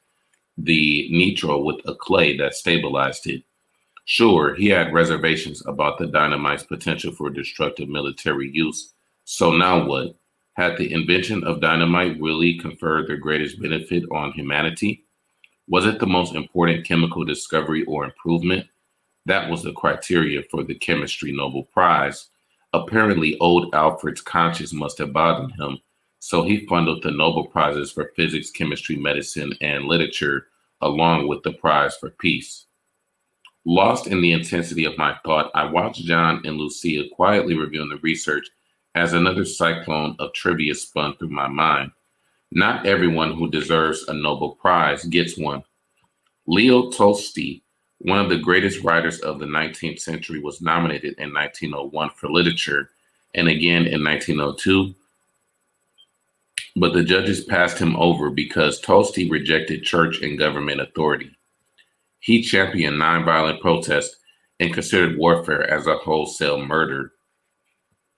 the 0.57 1.07
nitro 1.11 1.61
with 1.61 1.79
a 1.85 1.95
clay 1.95 2.35
that 2.37 2.55
stabilized 2.55 3.27
it. 3.27 3.43
Sure, 4.05 4.55
he 4.55 4.67
had 4.67 4.93
reservations 4.93 5.65
about 5.67 5.99
the 5.99 6.07
dynamite's 6.07 6.63
potential 6.63 7.11
for 7.11 7.29
destructive 7.29 7.89
military 7.89 8.49
use. 8.49 8.93
So 9.25 9.51
now 9.51 9.85
what? 9.85 10.15
Had 10.53 10.77
the 10.77 10.91
invention 10.93 11.43
of 11.43 11.61
dynamite 11.61 12.19
really 12.19 12.57
conferred 12.57 13.07
the 13.07 13.17
greatest 13.17 13.61
benefit 13.61 14.05
on 14.09 14.31
humanity? 14.31 15.03
Was 15.67 15.85
it 15.85 15.99
the 15.99 16.07
most 16.07 16.33
important 16.33 16.85
chemical 16.85 17.25
discovery 17.25 17.83
or 17.83 18.05
improvement? 18.05 18.65
That 19.25 19.49
was 19.51 19.61
the 19.61 19.73
criteria 19.73 20.41
for 20.49 20.63
the 20.63 20.75
Chemistry 20.75 21.33
Nobel 21.33 21.63
Prize. 21.63 22.29
Apparently, 22.77 23.35
old 23.39 23.73
Alfred's 23.73 24.21
conscience 24.21 24.71
must 24.71 24.99
have 24.99 25.11
bothered 25.11 25.51
him, 25.53 25.79
so 26.19 26.43
he 26.43 26.67
funded 26.67 27.01
the 27.01 27.09
Nobel 27.09 27.45
Prizes 27.45 27.91
for 27.91 28.11
physics, 28.15 28.51
chemistry, 28.51 28.95
medicine, 28.95 29.51
and 29.61 29.85
literature, 29.85 30.45
along 30.81 31.27
with 31.27 31.41
the 31.41 31.53
prize 31.53 31.97
for 31.97 32.11
peace. 32.11 32.65
Lost 33.65 34.05
in 34.05 34.21
the 34.21 34.31
intensity 34.31 34.85
of 34.85 34.95
my 34.95 35.17
thought, 35.25 35.49
I 35.55 35.65
watched 35.65 36.05
John 36.05 36.43
and 36.45 36.57
Lucia 36.57 37.09
quietly 37.11 37.57
reviewing 37.57 37.89
the 37.89 37.97
research 37.97 38.47
as 38.93 39.13
another 39.13 39.43
cyclone 39.43 40.15
of 40.19 40.33
trivia 40.33 40.75
spun 40.75 41.15
through 41.17 41.29
my 41.29 41.47
mind. 41.47 41.91
Not 42.51 42.85
everyone 42.85 43.33
who 43.33 43.49
deserves 43.49 44.07
a 44.07 44.13
Nobel 44.13 44.51
Prize 44.51 45.03
gets 45.05 45.35
one. 45.35 45.63
Leo 46.45 46.91
Tolstoy, 46.91 47.59
one 47.99 48.19
of 48.19 48.29
the 48.29 48.37
greatest 48.37 48.83
writers 48.83 49.19
of 49.19 49.39
the 49.39 49.45
19th 49.45 49.99
century, 49.99 50.39
was 50.39 50.61
nominated 50.61 51.15
in 51.17 51.33
1901 51.33 52.11
for 52.15 52.29
literature 52.29 52.91
and 53.33 53.47
again 53.47 53.85
in 53.87 54.03
1902. 54.03 54.93
But 56.75 56.93
the 56.93 57.03
judges 57.03 57.43
passed 57.43 57.79
him 57.79 57.95
over 57.95 58.29
because 58.29 58.79
Tolstoy 58.79 59.29
rejected 59.29 59.83
church 59.83 60.21
and 60.21 60.37
government 60.37 60.79
authority. 60.79 61.31
He 62.19 62.43
championed 62.43 63.01
nonviolent 63.01 63.61
protest 63.61 64.17
and 64.59 64.73
considered 64.73 65.17
warfare 65.17 65.69
as 65.69 65.87
a 65.87 65.97
wholesale 65.97 66.63
murder. 66.63 67.13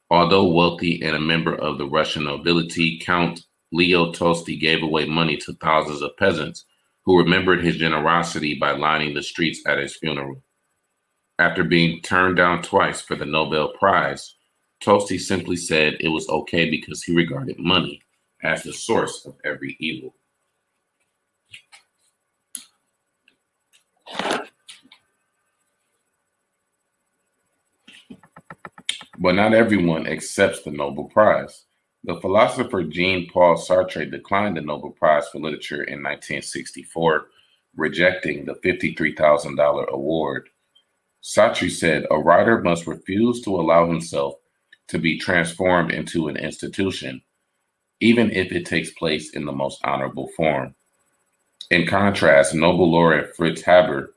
Although 0.09 0.51
wealthy 0.51 1.01
and 1.03 1.15
a 1.15 1.19
member 1.19 1.55
of 1.55 1.77
the 1.77 1.85
Russian 1.85 2.25
nobility, 2.25 2.99
Count 2.99 3.45
Leo 3.71 4.11
Tolstoy 4.11 4.57
gave 4.57 4.81
away 4.81 5.05
money 5.05 5.37
to 5.37 5.53
thousands 5.53 6.01
of 6.01 6.17
peasants 6.17 6.65
who 7.09 7.17
remembered 7.17 7.65
his 7.65 7.77
generosity 7.77 8.53
by 8.53 8.69
lining 8.69 9.15
the 9.15 9.23
streets 9.23 9.63
at 9.65 9.79
his 9.79 9.95
funeral. 9.95 10.43
After 11.39 11.63
being 11.63 12.03
turned 12.03 12.37
down 12.37 12.61
twice 12.61 13.01
for 13.01 13.15
the 13.15 13.25
Nobel 13.25 13.69
Prize, 13.69 14.35
Tolstoy 14.79 15.17
simply 15.17 15.55
said 15.55 15.97
it 16.01 16.09
was 16.09 16.29
okay 16.29 16.69
because 16.69 17.01
he 17.01 17.15
regarded 17.15 17.57
money 17.57 17.99
as 18.43 18.61
the 18.61 18.71
source 18.71 19.25
of 19.25 19.33
every 19.43 19.75
evil. 19.79 20.13
But 29.17 29.33
not 29.33 29.55
everyone 29.55 30.05
accepts 30.05 30.61
the 30.61 30.69
Nobel 30.69 31.05
Prize. 31.05 31.65
The 32.05 32.19
philosopher 32.21 32.83
Jean 32.83 33.27
Paul 33.27 33.55
Sartre 33.55 34.09
declined 34.09 34.55
the 34.55 34.61
Nobel 34.61 34.91
Prize 34.91 35.27
for 35.29 35.39
Literature 35.39 35.83
in 35.83 36.01
1964, 36.01 37.27
rejecting 37.75 38.45
the 38.45 38.55
$53,000 38.55 39.87
award. 39.89 40.49
Sartre 41.21 41.69
said 41.69 42.05
a 42.09 42.17
writer 42.17 42.61
must 42.61 42.87
refuse 42.87 43.41
to 43.41 43.55
allow 43.55 43.87
himself 43.87 44.35
to 44.87 44.97
be 44.97 45.19
transformed 45.19 45.91
into 45.91 46.29
an 46.29 46.37
institution, 46.37 47.21
even 47.99 48.31
if 48.31 48.51
it 48.53 48.65
takes 48.65 48.91
place 48.91 49.31
in 49.31 49.45
the 49.45 49.51
most 49.51 49.79
honorable 49.83 50.29
form. 50.37 50.73
In 51.69 51.85
contrast, 51.85 52.55
Nobel 52.55 52.89
laureate 52.89 53.35
Fritz 53.35 53.61
Haber, 53.61 54.15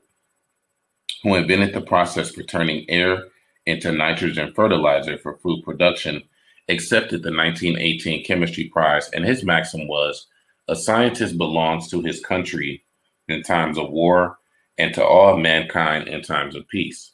who 1.21 1.35
invented 1.35 1.73
the 1.73 1.81
process 1.81 2.31
for 2.31 2.43
turning 2.43 2.89
air 2.89 3.25
into 3.65 3.91
nitrogen 3.91 4.53
fertilizer 4.53 5.17
for 5.17 5.37
food 5.37 5.63
production, 5.63 6.23
accepted 6.69 7.21
the 7.21 7.31
1918 7.31 8.23
chemistry 8.25 8.65
prize, 8.65 9.09
and 9.09 9.25
his 9.25 9.43
maxim 9.43 9.87
was 9.87 10.27
a 10.67 10.75
scientist 10.75 11.37
belongs 11.37 11.89
to 11.89 12.01
his 12.01 12.23
country 12.23 12.83
in 13.27 13.43
times 13.43 13.77
of 13.77 13.91
war 13.91 14.37
and 14.77 14.93
to 14.93 15.05
all 15.05 15.37
mankind 15.37 16.07
in 16.07 16.21
times 16.21 16.55
of 16.55 16.67
peace. 16.67 17.11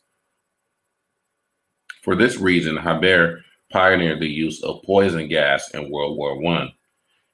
For 2.02 2.16
this 2.16 2.38
reason, 2.38 2.78
Haber 2.78 3.44
pioneered 3.72 4.20
the 4.20 4.28
use 4.28 4.64
of 4.64 4.84
poison 4.84 5.28
gas 5.28 5.70
in 5.72 5.92
World 5.92 6.18
War 6.18 6.44
I. 6.56 6.74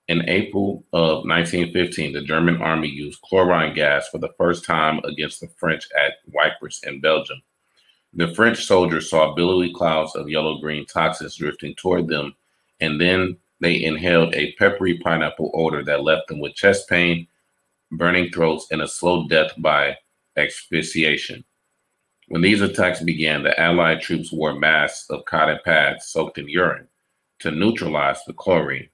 In 0.08 0.30
April 0.30 0.84
of 0.94 1.26
1915, 1.26 2.14
the 2.14 2.22
German 2.22 2.62
army 2.62 2.88
used 2.88 3.22
chlorine 3.22 3.74
gas 3.74 4.08
for 4.10 4.20
the 4.20 4.34
first 4.38 4.64
time 4.66 5.00
against 5.04 5.42
the 5.42 5.48
French 5.58 5.88
at 5.98 6.14
Ypres 6.34 6.82
in 6.84 7.02
Belgium. 7.02 7.42
The 8.18 8.34
French 8.34 8.66
soldiers 8.66 9.10
saw 9.10 9.34
billowy 9.34 9.74
clouds 9.74 10.16
of 10.16 10.30
yellow 10.30 10.58
green 10.60 10.86
toxins 10.86 11.36
drifting 11.36 11.76
toward 11.76 12.08
them, 12.08 12.34
and 12.80 13.00
then 13.00 13.36
they 13.60 13.84
inhaled 13.84 14.34
a 14.34 14.54
peppery 14.54 14.98
pineapple 15.00 15.52
odor 15.54 15.84
that 15.84 16.04
left 16.04 16.30
them 16.30 16.40
with 16.40 16.56
chest 16.56 16.88
pain, 16.88 17.28
burning 17.92 18.32
throats, 18.32 18.68
and 18.72 18.82
a 18.82 18.88
slow 18.88 19.28
death 19.28 19.52
by 19.58 19.98
asphyxiation. 20.38 21.44
When 22.30 22.42
these 22.42 22.62
attacks 22.62 23.02
began, 23.02 23.44
the 23.44 23.60
Allied 23.60 24.02
troops 24.02 24.32
wore 24.32 24.56
masks 24.56 25.10
of 25.10 25.26
cotton 25.26 25.60
pads 25.66 26.08
soaked 26.08 26.38
in 26.38 26.48
urine 26.48 26.88
to 27.40 27.52
neutralize 27.52 28.24
the 28.26 28.34
chlorine. 28.34 28.90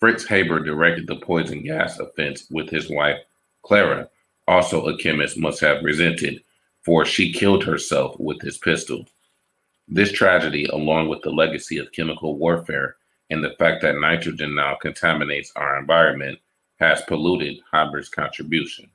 Fritz 0.00 0.26
Haber 0.26 0.58
directed 0.60 1.06
the 1.06 1.16
poison 1.16 1.62
gas 1.62 1.98
offense 2.00 2.46
with 2.50 2.68
his 2.68 2.90
wife, 2.90 3.20
Clara, 3.62 4.08
also 4.48 4.86
a 4.86 4.98
chemist, 4.98 5.38
must 5.38 5.60
have 5.60 5.84
resented 5.84 6.42
for 6.84 7.04
she 7.04 7.32
killed 7.32 7.64
herself 7.64 8.14
with 8.18 8.40
his 8.40 8.58
pistol. 8.58 9.06
This 9.88 10.12
tragedy, 10.12 10.66
along 10.66 11.08
with 11.08 11.22
the 11.22 11.30
legacy 11.30 11.78
of 11.78 11.92
chemical 11.92 12.36
warfare 12.36 12.96
and 13.30 13.42
the 13.42 13.54
fact 13.58 13.82
that 13.82 13.98
nitrogen 13.98 14.54
now 14.54 14.74
contaminates 14.74 15.52
our 15.56 15.78
environment, 15.78 16.38
has 16.78 17.02
polluted 17.02 17.60
Haber's 17.72 18.08
contribution. 18.08 18.90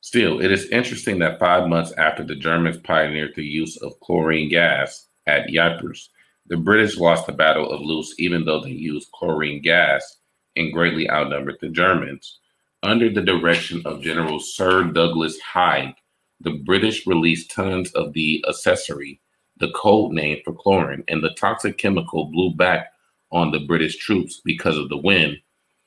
Still, 0.00 0.40
it 0.40 0.50
is 0.50 0.68
interesting 0.70 1.18
that 1.20 1.38
five 1.38 1.68
months 1.68 1.92
after 1.92 2.24
the 2.24 2.34
Germans 2.34 2.78
pioneered 2.78 3.34
the 3.36 3.44
use 3.44 3.76
of 3.76 3.98
chlorine 4.00 4.48
gas 4.48 5.06
at 5.26 5.54
Ypres, 5.54 6.10
the 6.46 6.56
British 6.56 6.98
lost 6.98 7.26
the 7.26 7.32
Battle 7.32 7.70
of 7.70 7.82
Loos 7.82 8.14
even 8.18 8.44
though 8.44 8.60
they 8.60 8.70
used 8.70 9.12
chlorine 9.12 9.62
gas 9.62 10.16
and 10.56 10.72
greatly 10.72 11.08
outnumbered 11.08 11.58
the 11.60 11.68
Germans. 11.68 12.38
Under 12.82 13.10
the 13.10 13.22
direction 13.22 13.80
of 13.84 14.02
General 14.02 14.40
Sir 14.40 14.84
Douglas 14.84 15.38
Haig, 15.54 15.94
the 16.42 16.58
British 16.64 17.06
released 17.06 17.50
tons 17.50 17.92
of 17.92 18.12
the 18.12 18.44
accessory, 18.48 19.20
the 19.58 19.70
code 19.72 20.12
name 20.12 20.38
for 20.44 20.52
chlorine, 20.52 21.04
and 21.08 21.22
the 21.22 21.30
toxic 21.30 21.78
chemical 21.78 22.26
blew 22.26 22.52
back 22.52 22.92
on 23.30 23.50
the 23.50 23.60
British 23.60 23.96
troops 23.98 24.40
because 24.44 24.76
of 24.76 24.88
the 24.88 24.96
wind, 24.96 25.38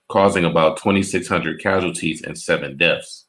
causing 0.07 0.45
about 0.45 0.77
2,600 0.77 1.61
casualties 1.61 2.21
and 2.21 2.37
seven 2.37 2.77
deaths. 2.77 3.25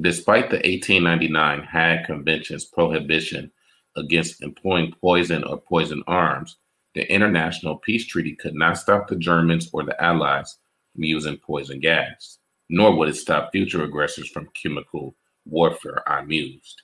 Despite 0.00 0.50
the 0.50 0.56
1899 0.56 1.62
Hague 1.62 2.06
Convention's 2.06 2.64
prohibition 2.64 3.52
against 3.96 4.42
employing 4.42 4.92
poison 5.00 5.44
or 5.44 5.58
poison 5.58 6.02
arms, 6.08 6.56
the 6.94 7.10
international 7.12 7.76
peace 7.78 8.06
treaty 8.06 8.34
could 8.34 8.54
not 8.54 8.78
stop 8.78 9.06
the 9.06 9.16
Germans 9.16 9.70
or 9.72 9.84
the 9.84 10.00
Allies 10.02 10.56
from 10.92 11.04
using 11.04 11.36
poison 11.36 11.78
gas, 11.78 12.38
nor 12.68 12.96
would 12.96 13.08
it 13.08 13.16
stop 13.16 13.52
future 13.52 13.84
aggressors 13.84 14.28
from 14.28 14.48
chemical 14.60 15.14
warfare, 15.46 16.02
I 16.08 16.22
mused. 16.22 16.82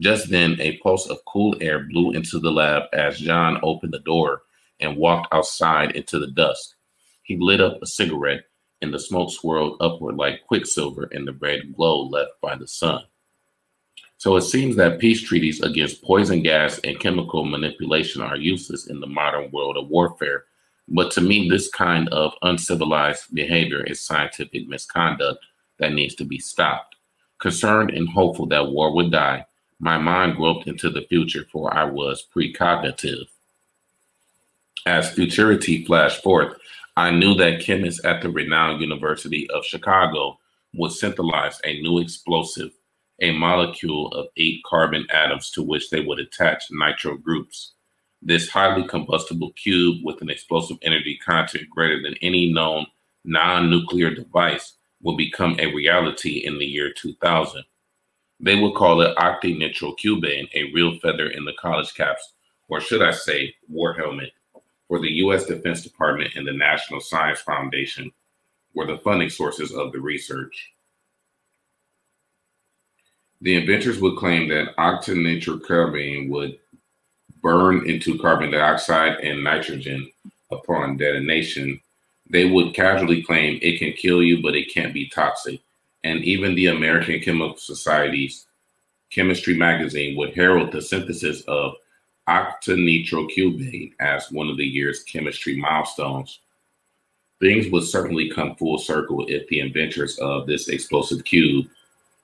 Just 0.00 0.30
then, 0.30 0.56
a 0.60 0.78
pulse 0.78 1.08
of 1.08 1.24
cool 1.26 1.56
air 1.60 1.80
blew 1.80 2.12
into 2.12 2.38
the 2.38 2.50
lab 2.50 2.84
as 2.92 3.18
John 3.18 3.60
opened 3.62 3.92
the 3.92 3.98
door 4.00 4.42
and 4.80 4.96
walked 4.96 5.32
outside 5.32 5.92
into 5.92 6.18
the 6.18 6.28
dusk. 6.28 6.74
He 7.22 7.36
lit 7.36 7.60
up 7.60 7.82
a 7.82 7.86
cigarette, 7.86 8.44
and 8.82 8.92
the 8.92 8.98
smoke 8.98 9.30
swirled 9.30 9.76
upward 9.80 10.16
like 10.16 10.46
quicksilver 10.46 11.04
in 11.12 11.24
the 11.24 11.34
red 11.34 11.74
glow 11.74 12.02
left 12.02 12.40
by 12.40 12.56
the 12.56 12.66
sun. 12.66 13.04
So 14.16 14.36
it 14.36 14.42
seems 14.42 14.76
that 14.76 14.98
peace 14.98 15.22
treaties 15.22 15.62
against 15.62 16.02
poison 16.02 16.42
gas 16.42 16.78
and 16.84 17.00
chemical 17.00 17.44
manipulation 17.44 18.20
are 18.20 18.36
useless 18.36 18.86
in 18.86 19.00
the 19.00 19.06
modern 19.06 19.50
world 19.50 19.76
of 19.76 19.88
warfare. 19.88 20.44
But 20.88 21.10
to 21.12 21.20
me, 21.20 21.48
this 21.48 21.70
kind 21.70 22.08
of 22.08 22.34
uncivilized 22.42 23.34
behavior 23.34 23.82
is 23.84 24.00
scientific 24.00 24.66
misconduct 24.66 25.44
that 25.78 25.92
needs 25.92 26.14
to 26.16 26.24
be 26.24 26.38
stopped. 26.38 26.89
Concerned 27.40 27.90
and 27.90 28.08
hopeful 28.08 28.46
that 28.46 28.70
war 28.70 28.94
would 28.94 29.10
die, 29.10 29.46
my 29.78 29.96
mind 29.96 30.36
groped 30.36 30.66
into 30.66 30.90
the 30.90 31.02
future, 31.02 31.46
for 31.50 31.74
I 31.74 31.84
was 31.84 32.26
precognitive. 32.36 33.24
As 34.84 35.10
futurity 35.12 35.84
flashed 35.84 36.22
forth, 36.22 36.58
I 36.98 37.10
knew 37.10 37.34
that 37.36 37.60
chemists 37.62 38.04
at 38.04 38.20
the 38.20 38.28
renowned 38.28 38.82
University 38.82 39.48
of 39.50 39.64
Chicago 39.64 40.38
would 40.74 40.92
synthesize 40.92 41.58
a 41.64 41.80
new 41.80 41.98
explosive, 41.98 42.72
a 43.20 43.32
molecule 43.32 44.08
of 44.08 44.28
eight 44.36 44.62
carbon 44.66 45.06
atoms 45.10 45.50
to 45.52 45.62
which 45.62 45.88
they 45.88 46.00
would 46.00 46.18
attach 46.18 46.64
nitro 46.70 47.16
groups. 47.16 47.72
This 48.20 48.50
highly 48.50 48.86
combustible 48.86 49.52
cube 49.52 50.04
with 50.04 50.20
an 50.20 50.28
explosive 50.28 50.76
energy 50.82 51.18
content 51.24 51.70
greater 51.70 52.02
than 52.02 52.16
any 52.20 52.52
known 52.52 52.86
non 53.24 53.70
nuclear 53.70 54.14
device 54.14 54.74
will 55.02 55.16
become 55.16 55.56
a 55.58 55.74
reality 55.74 56.44
in 56.44 56.58
the 56.58 56.66
year 56.66 56.92
2000. 56.92 57.64
They 58.40 58.56
will 58.56 58.72
call 58.72 59.00
it 59.02 59.16
octanitrocubane, 59.16 60.48
a 60.54 60.72
real 60.72 60.98
feather 61.00 61.28
in 61.28 61.44
the 61.44 61.52
college 61.54 61.94
caps, 61.94 62.32
or 62.68 62.80
should 62.80 63.02
I 63.02 63.10
say, 63.10 63.54
war 63.68 63.92
helmet, 63.92 64.32
for 64.88 65.00
the 65.00 65.10
U.S. 65.24 65.46
Defense 65.46 65.82
Department 65.82 66.32
and 66.36 66.46
the 66.46 66.52
National 66.52 67.00
Science 67.00 67.40
Foundation 67.40 68.10
were 68.74 68.86
the 68.86 68.98
funding 68.98 69.30
sources 69.30 69.72
of 69.72 69.92
the 69.92 70.00
research. 70.00 70.72
The 73.42 73.56
inventors 73.56 74.00
would 74.00 74.18
claim 74.18 74.48
that 74.48 74.76
octanitrocubane 74.76 76.28
would 76.28 76.58
burn 77.42 77.88
into 77.88 78.18
carbon 78.18 78.50
dioxide 78.50 79.18
and 79.20 79.42
nitrogen 79.42 80.10
upon 80.50 80.96
detonation. 80.96 81.80
They 82.30 82.44
would 82.44 82.74
casually 82.74 83.22
claim 83.22 83.58
it 83.60 83.78
can 83.78 83.92
kill 83.92 84.22
you, 84.22 84.40
but 84.40 84.54
it 84.54 84.72
can't 84.72 84.94
be 84.94 85.08
toxic. 85.08 85.60
And 86.04 86.24
even 86.24 86.54
the 86.54 86.66
American 86.66 87.20
Chemical 87.20 87.56
Society's 87.56 88.46
chemistry 89.10 89.56
magazine 89.56 90.16
would 90.16 90.34
herald 90.34 90.72
the 90.72 90.80
synthesis 90.80 91.42
of 91.42 91.74
octanitrocubane 92.28 93.92
as 94.00 94.30
one 94.30 94.48
of 94.48 94.56
the 94.56 94.64
year's 94.64 95.02
chemistry 95.02 95.56
milestones. 95.56 96.40
Things 97.40 97.70
would 97.72 97.84
certainly 97.84 98.30
come 98.30 98.54
full 98.54 98.78
circle 98.78 99.26
if 99.28 99.48
the 99.48 99.60
inventors 99.60 100.16
of 100.18 100.46
this 100.46 100.68
explosive 100.68 101.24
cube 101.24 101.66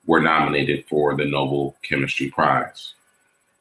were 0.05 0.21
nominated 0.21 0.85
for 0.87 1.15
the 1.15 1.25
Nobel 1.25 1.75
Chemistry 1.83 2.29
Prize. 2.29 2.93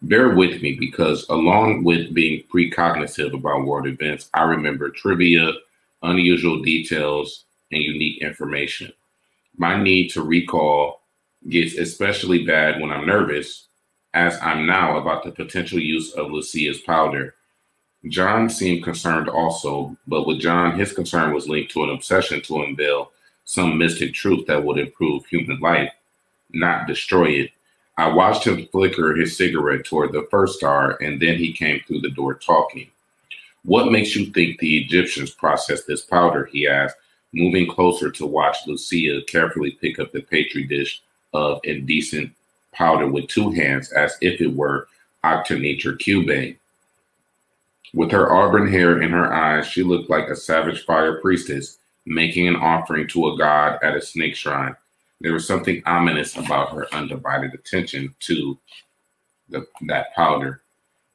Bear 0.02 0.36
with 0.36 0.62
me 0.62 0.76
because, 0.78 1.26
along 1.28 1.82
with 1.82 2.14
being 2.14 2.44
precognitive 2.54 3.34
about 3.34 3.64
world 3.64 3.88
events, 3.88 4.30
I 4.34 4.42
remember 4.42 4.90
trivia, 4.90 5.52
unusual 6.06 6.62
details, 6.62 7.44
and 7.72 7.82
unique 7.82 8.22
information. 8.22 8.92
My 9.56 9.82
need 9.82 10.08
to 10.10 10.22
recall 10.22 11.00
gets 11.48 11.76
especially 11.76 12.44
bad 12.44 12.80
when 12.80 12.90
I'm 12.90 13.06
nervous, 13.06 13.66
as 14.14 14.38
I'm 14.40 14.66
now 14.66 14.96
about 14.96 15.24
the 15.24 15.32
potential 15.32 15.78
use 15.78 16.12
of 16.12 16.30
Lucia's 16.30 16.80
powder. 16.80 17.34
John 18.08 18.48
seemed 18.48 18.84
concerned 18.84 19.28
also, 19.28 19.96
but 20.06 20.26
with 20.26 20.40
John, 20.40 20.78
his 20.78 20.92
concern 20.92 21.34
was 21.34 21.48
linked 21.48 21.72
to 21.72 21.84
an 21.84 21.90
obsession 21.90 22.40
to 22.42 22.62
unveil 22.62 23.12
some 23.44 23.78
mystic 23.78 24.14
truth 24.14 24.46
that 24.46 24.62
would 24.62 24.78
improve 24.78 25.26
human 25.26 25.58
life 25.60 25.92
not 26.52 26.86
destroy 26.86 27.30
it. 27.30 27.50
I 27.98 28.08
watched 28.08 28.46
him 28.46 28.66
flicker 28.68 29.14
his 29.14 29.36
cigarette 29.36 29.84
toward 29.84 30.12
the 30.12 30.26
first 30.30 30.58
star, 30.58 30.98
and 31.00 31.20
then 31.20 31.38
he 31.38 31.52
came 31.52 31.80
through 31.80 32.00
the 32.00 32.10
door 32.10 32.34
talking. 32.34 32.90
What 33.66 33.90
makes 33.90 34.14
you 34.14 34.26
think 34.26 34.60
the 34.60 34.78
Egyptians 34.78 35.32
processed 35.32 35.88
this 35.88 36.02
powder? 36.02 36.46
He 36.46 36.68
asked, 36.68 36.96
moving 37.32 37.68
closer 37.68 38.12
to 38.12 38.24
watch 38.24 38.58
Lucia 38.64 39.22
carefully 39.26 39.72
pick 39.80 39.98
up 39.98 40.12
the 40.12 40.22
petri 40.22 40.64
dish 40.64 41.02
of 41.34 41.58
indecent 41.64 42.32
powder 42.72 43.08
with 43.08 43.26
two 43.26 43.50
hands 43.50 43.90
as 43.90 44.16
if 44.20 44.40
it 44.40 44.54
were 44.54 44.86
octanitrocubane. 45.24 46.56
With 47.92 48.12
her 48.12 48.32
auburn 48.32 48.70
hair 48.70 49.02
in 49.02 49.10
her 49.10 49.34
eyes, 49.34 49.66
she 49.66 49.82
looked 49.82 50.10
like 50.10 50.28
a 50.28 50.36
savage 50.36 50.84
fire 50.84 51.20
priestess 51.20 51.78
making 52.06 52.46
an 52.46 52.54
offering 52.54 53.08
to 53.08 53.30
a 53.30 53.36
god 53.36 53.80
at 53.82 53.96
a 53.96 54.00
snake 54.00 54.36
shrine. 54.36 54.76
There 55.20 55.32
was 55.32 55.46
something 55.46 55.82
ominous 55.86 56.36
about 56.36 56.72
her 56.72 56.86
undivided 56.94 57.52
attention 57.52 58.14
to 58.20 58.56
the, 59.48 59.66
that 59.88 60.14
powder. 60.14 60.62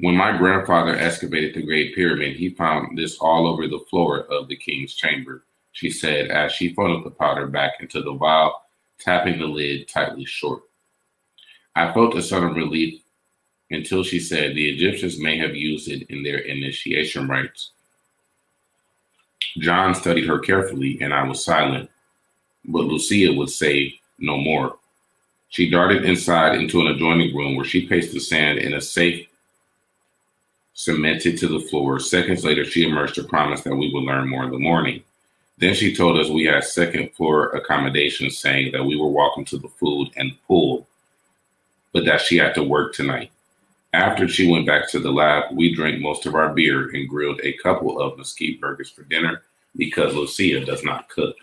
When 0.02 0.18
my 0.18 0.36
grandfather 0.36 0.96
excavated 0.96 1.54
the 1.54 1.66
Great 1.66 1.96
Pyramid, 1.96 2.36
he 2.36 2.50
found 2.50 2.98
this 2.98 3.18
all 3.20 3.48
over 3.48 3.68
the 3.68 3.86
floor 3.90 4.22
of 4.32 4.48
the 4.48 4.56
king's 4.56 4.96
chamber, 4.96 5.44
she 5.72 5.90
said 5.90 6.30
as 6.30 6.52
she 6.52 6.74
funneled 6.74 7.06
the 7.06 7.12
powder 7.12 7.48
back 7.48 7.74
into 7.80 8.02
the 8.02 8.14
vial, 8.14 8.64
tapping 9.00 9.40
the 9.40 9.46
lid 9.46 9.88
tightly 9.88 10.26
short. 10.26 10.64
I 11.76 11.94
felt 11.94 12.18
a 12.18 12.22
sudden 12.22 12.54
relief 12.54 13.02
until 13.70 14.04
she 14.04 14.20
said 14.20 14.56
the 14.56 14.70
Egyptians 14.70 15.20
may 15.20 15.38
have 15.38 15.56
used 15.56 15.88
it 15.88 16.10
in 16.10 16.24
their 16.24 16.40
initiation 16.40 17.28
rites. 17.28 17.72
John 19.60 19.96
studied 19.96 20.28
her 20.28 20.40
carefully, 20.40 20.98
and 21.00 21.14
I 21.14 21.24
was 21.24 21.46
silent 21.46 21.90
but 22.66 22.86
Lucia 22.86 23.34
would 23.34 23.50
say 23.50 24.00
no 24.20 24.38
more. 24.38 24.78
She 25.50 25.70
darted 25.70 26.06
inside 26.06 26.56
into 26.56 26.82
an 26.82 26.88
adjoining 26.88 27.36
room 27.36 27.56
where 27.56 27.66
she 27.66 27.88
placed 27.88 28.14
the 28.14 28.20
sand 28.20 28.60
in 28.60 28.74
a 28.74 28.82
safe 28.82 29.28
cemented 30.74 31.38
to 31.38 31.48
the 31.48 31.60
floor. 31.68 32.00
Seconds 32.00 32.44
later, 32.44 32.66
she 32.66 32.88
emerged 32.88 33.16
to 33.16 33.24
promise 33.24 33.62
that 33.62 33.76
we 33.76 33.92
would 33.94 34.04
learn 34.04 34.30
more 34.30 34.44
in 34.44 34.52
the 34.52 34.60
morning. 34.60 35.04
Then 35.58 35.76
she 35.76 35.96
told 35.96 36.20
us 36.20 36.30
we 36.30 36.46
had 36.46 36.64
second 36.64 37.12
floor 37.14 37.50
accommodations, 37.50 38.40
saying 38.40 38.72
that 38.72 38.84
we 38.84 38.98
were 38.98 39.10
welcome 39.10 39.46
to 39.46 39.58
the 39.58 39.70
food 39.70 40.10
and 40.18 40.32
pool, 40.48 40.88
but 41.94 42.06
that 42.06 42.22
she 42.22 42.38
had 42.38 42.56
to 42.56 42.64
work 42.64 42.94
tonight. 42.94 43.32
After 43.94 44.28
she 44.28 44.50
went 44.50 44.66
back 44.66 44.90
to 44.90 45.00
the 45.00 45.12
lab, 45.12 45.56
we 45.56 45.76
drank 45.76 46.02
most 46.02 46.26
of 46.26 46.34
our 46.34 46.54
beer 46.54 46.90
and 46.96 47.08
grilled 47.08 47.42
a 47.44 47.58
couple 47.58 48.00
of 48.00 48.18
mesquite 48.18 48.62
burgers 48.62 48.90
for 48.90 49.04
dinner 49.04 49.44
because 49.76 50.16
Lucia 50.16 50.64
does 50.66 50.84
not 50.84 51.10
cook. 51.10 51.36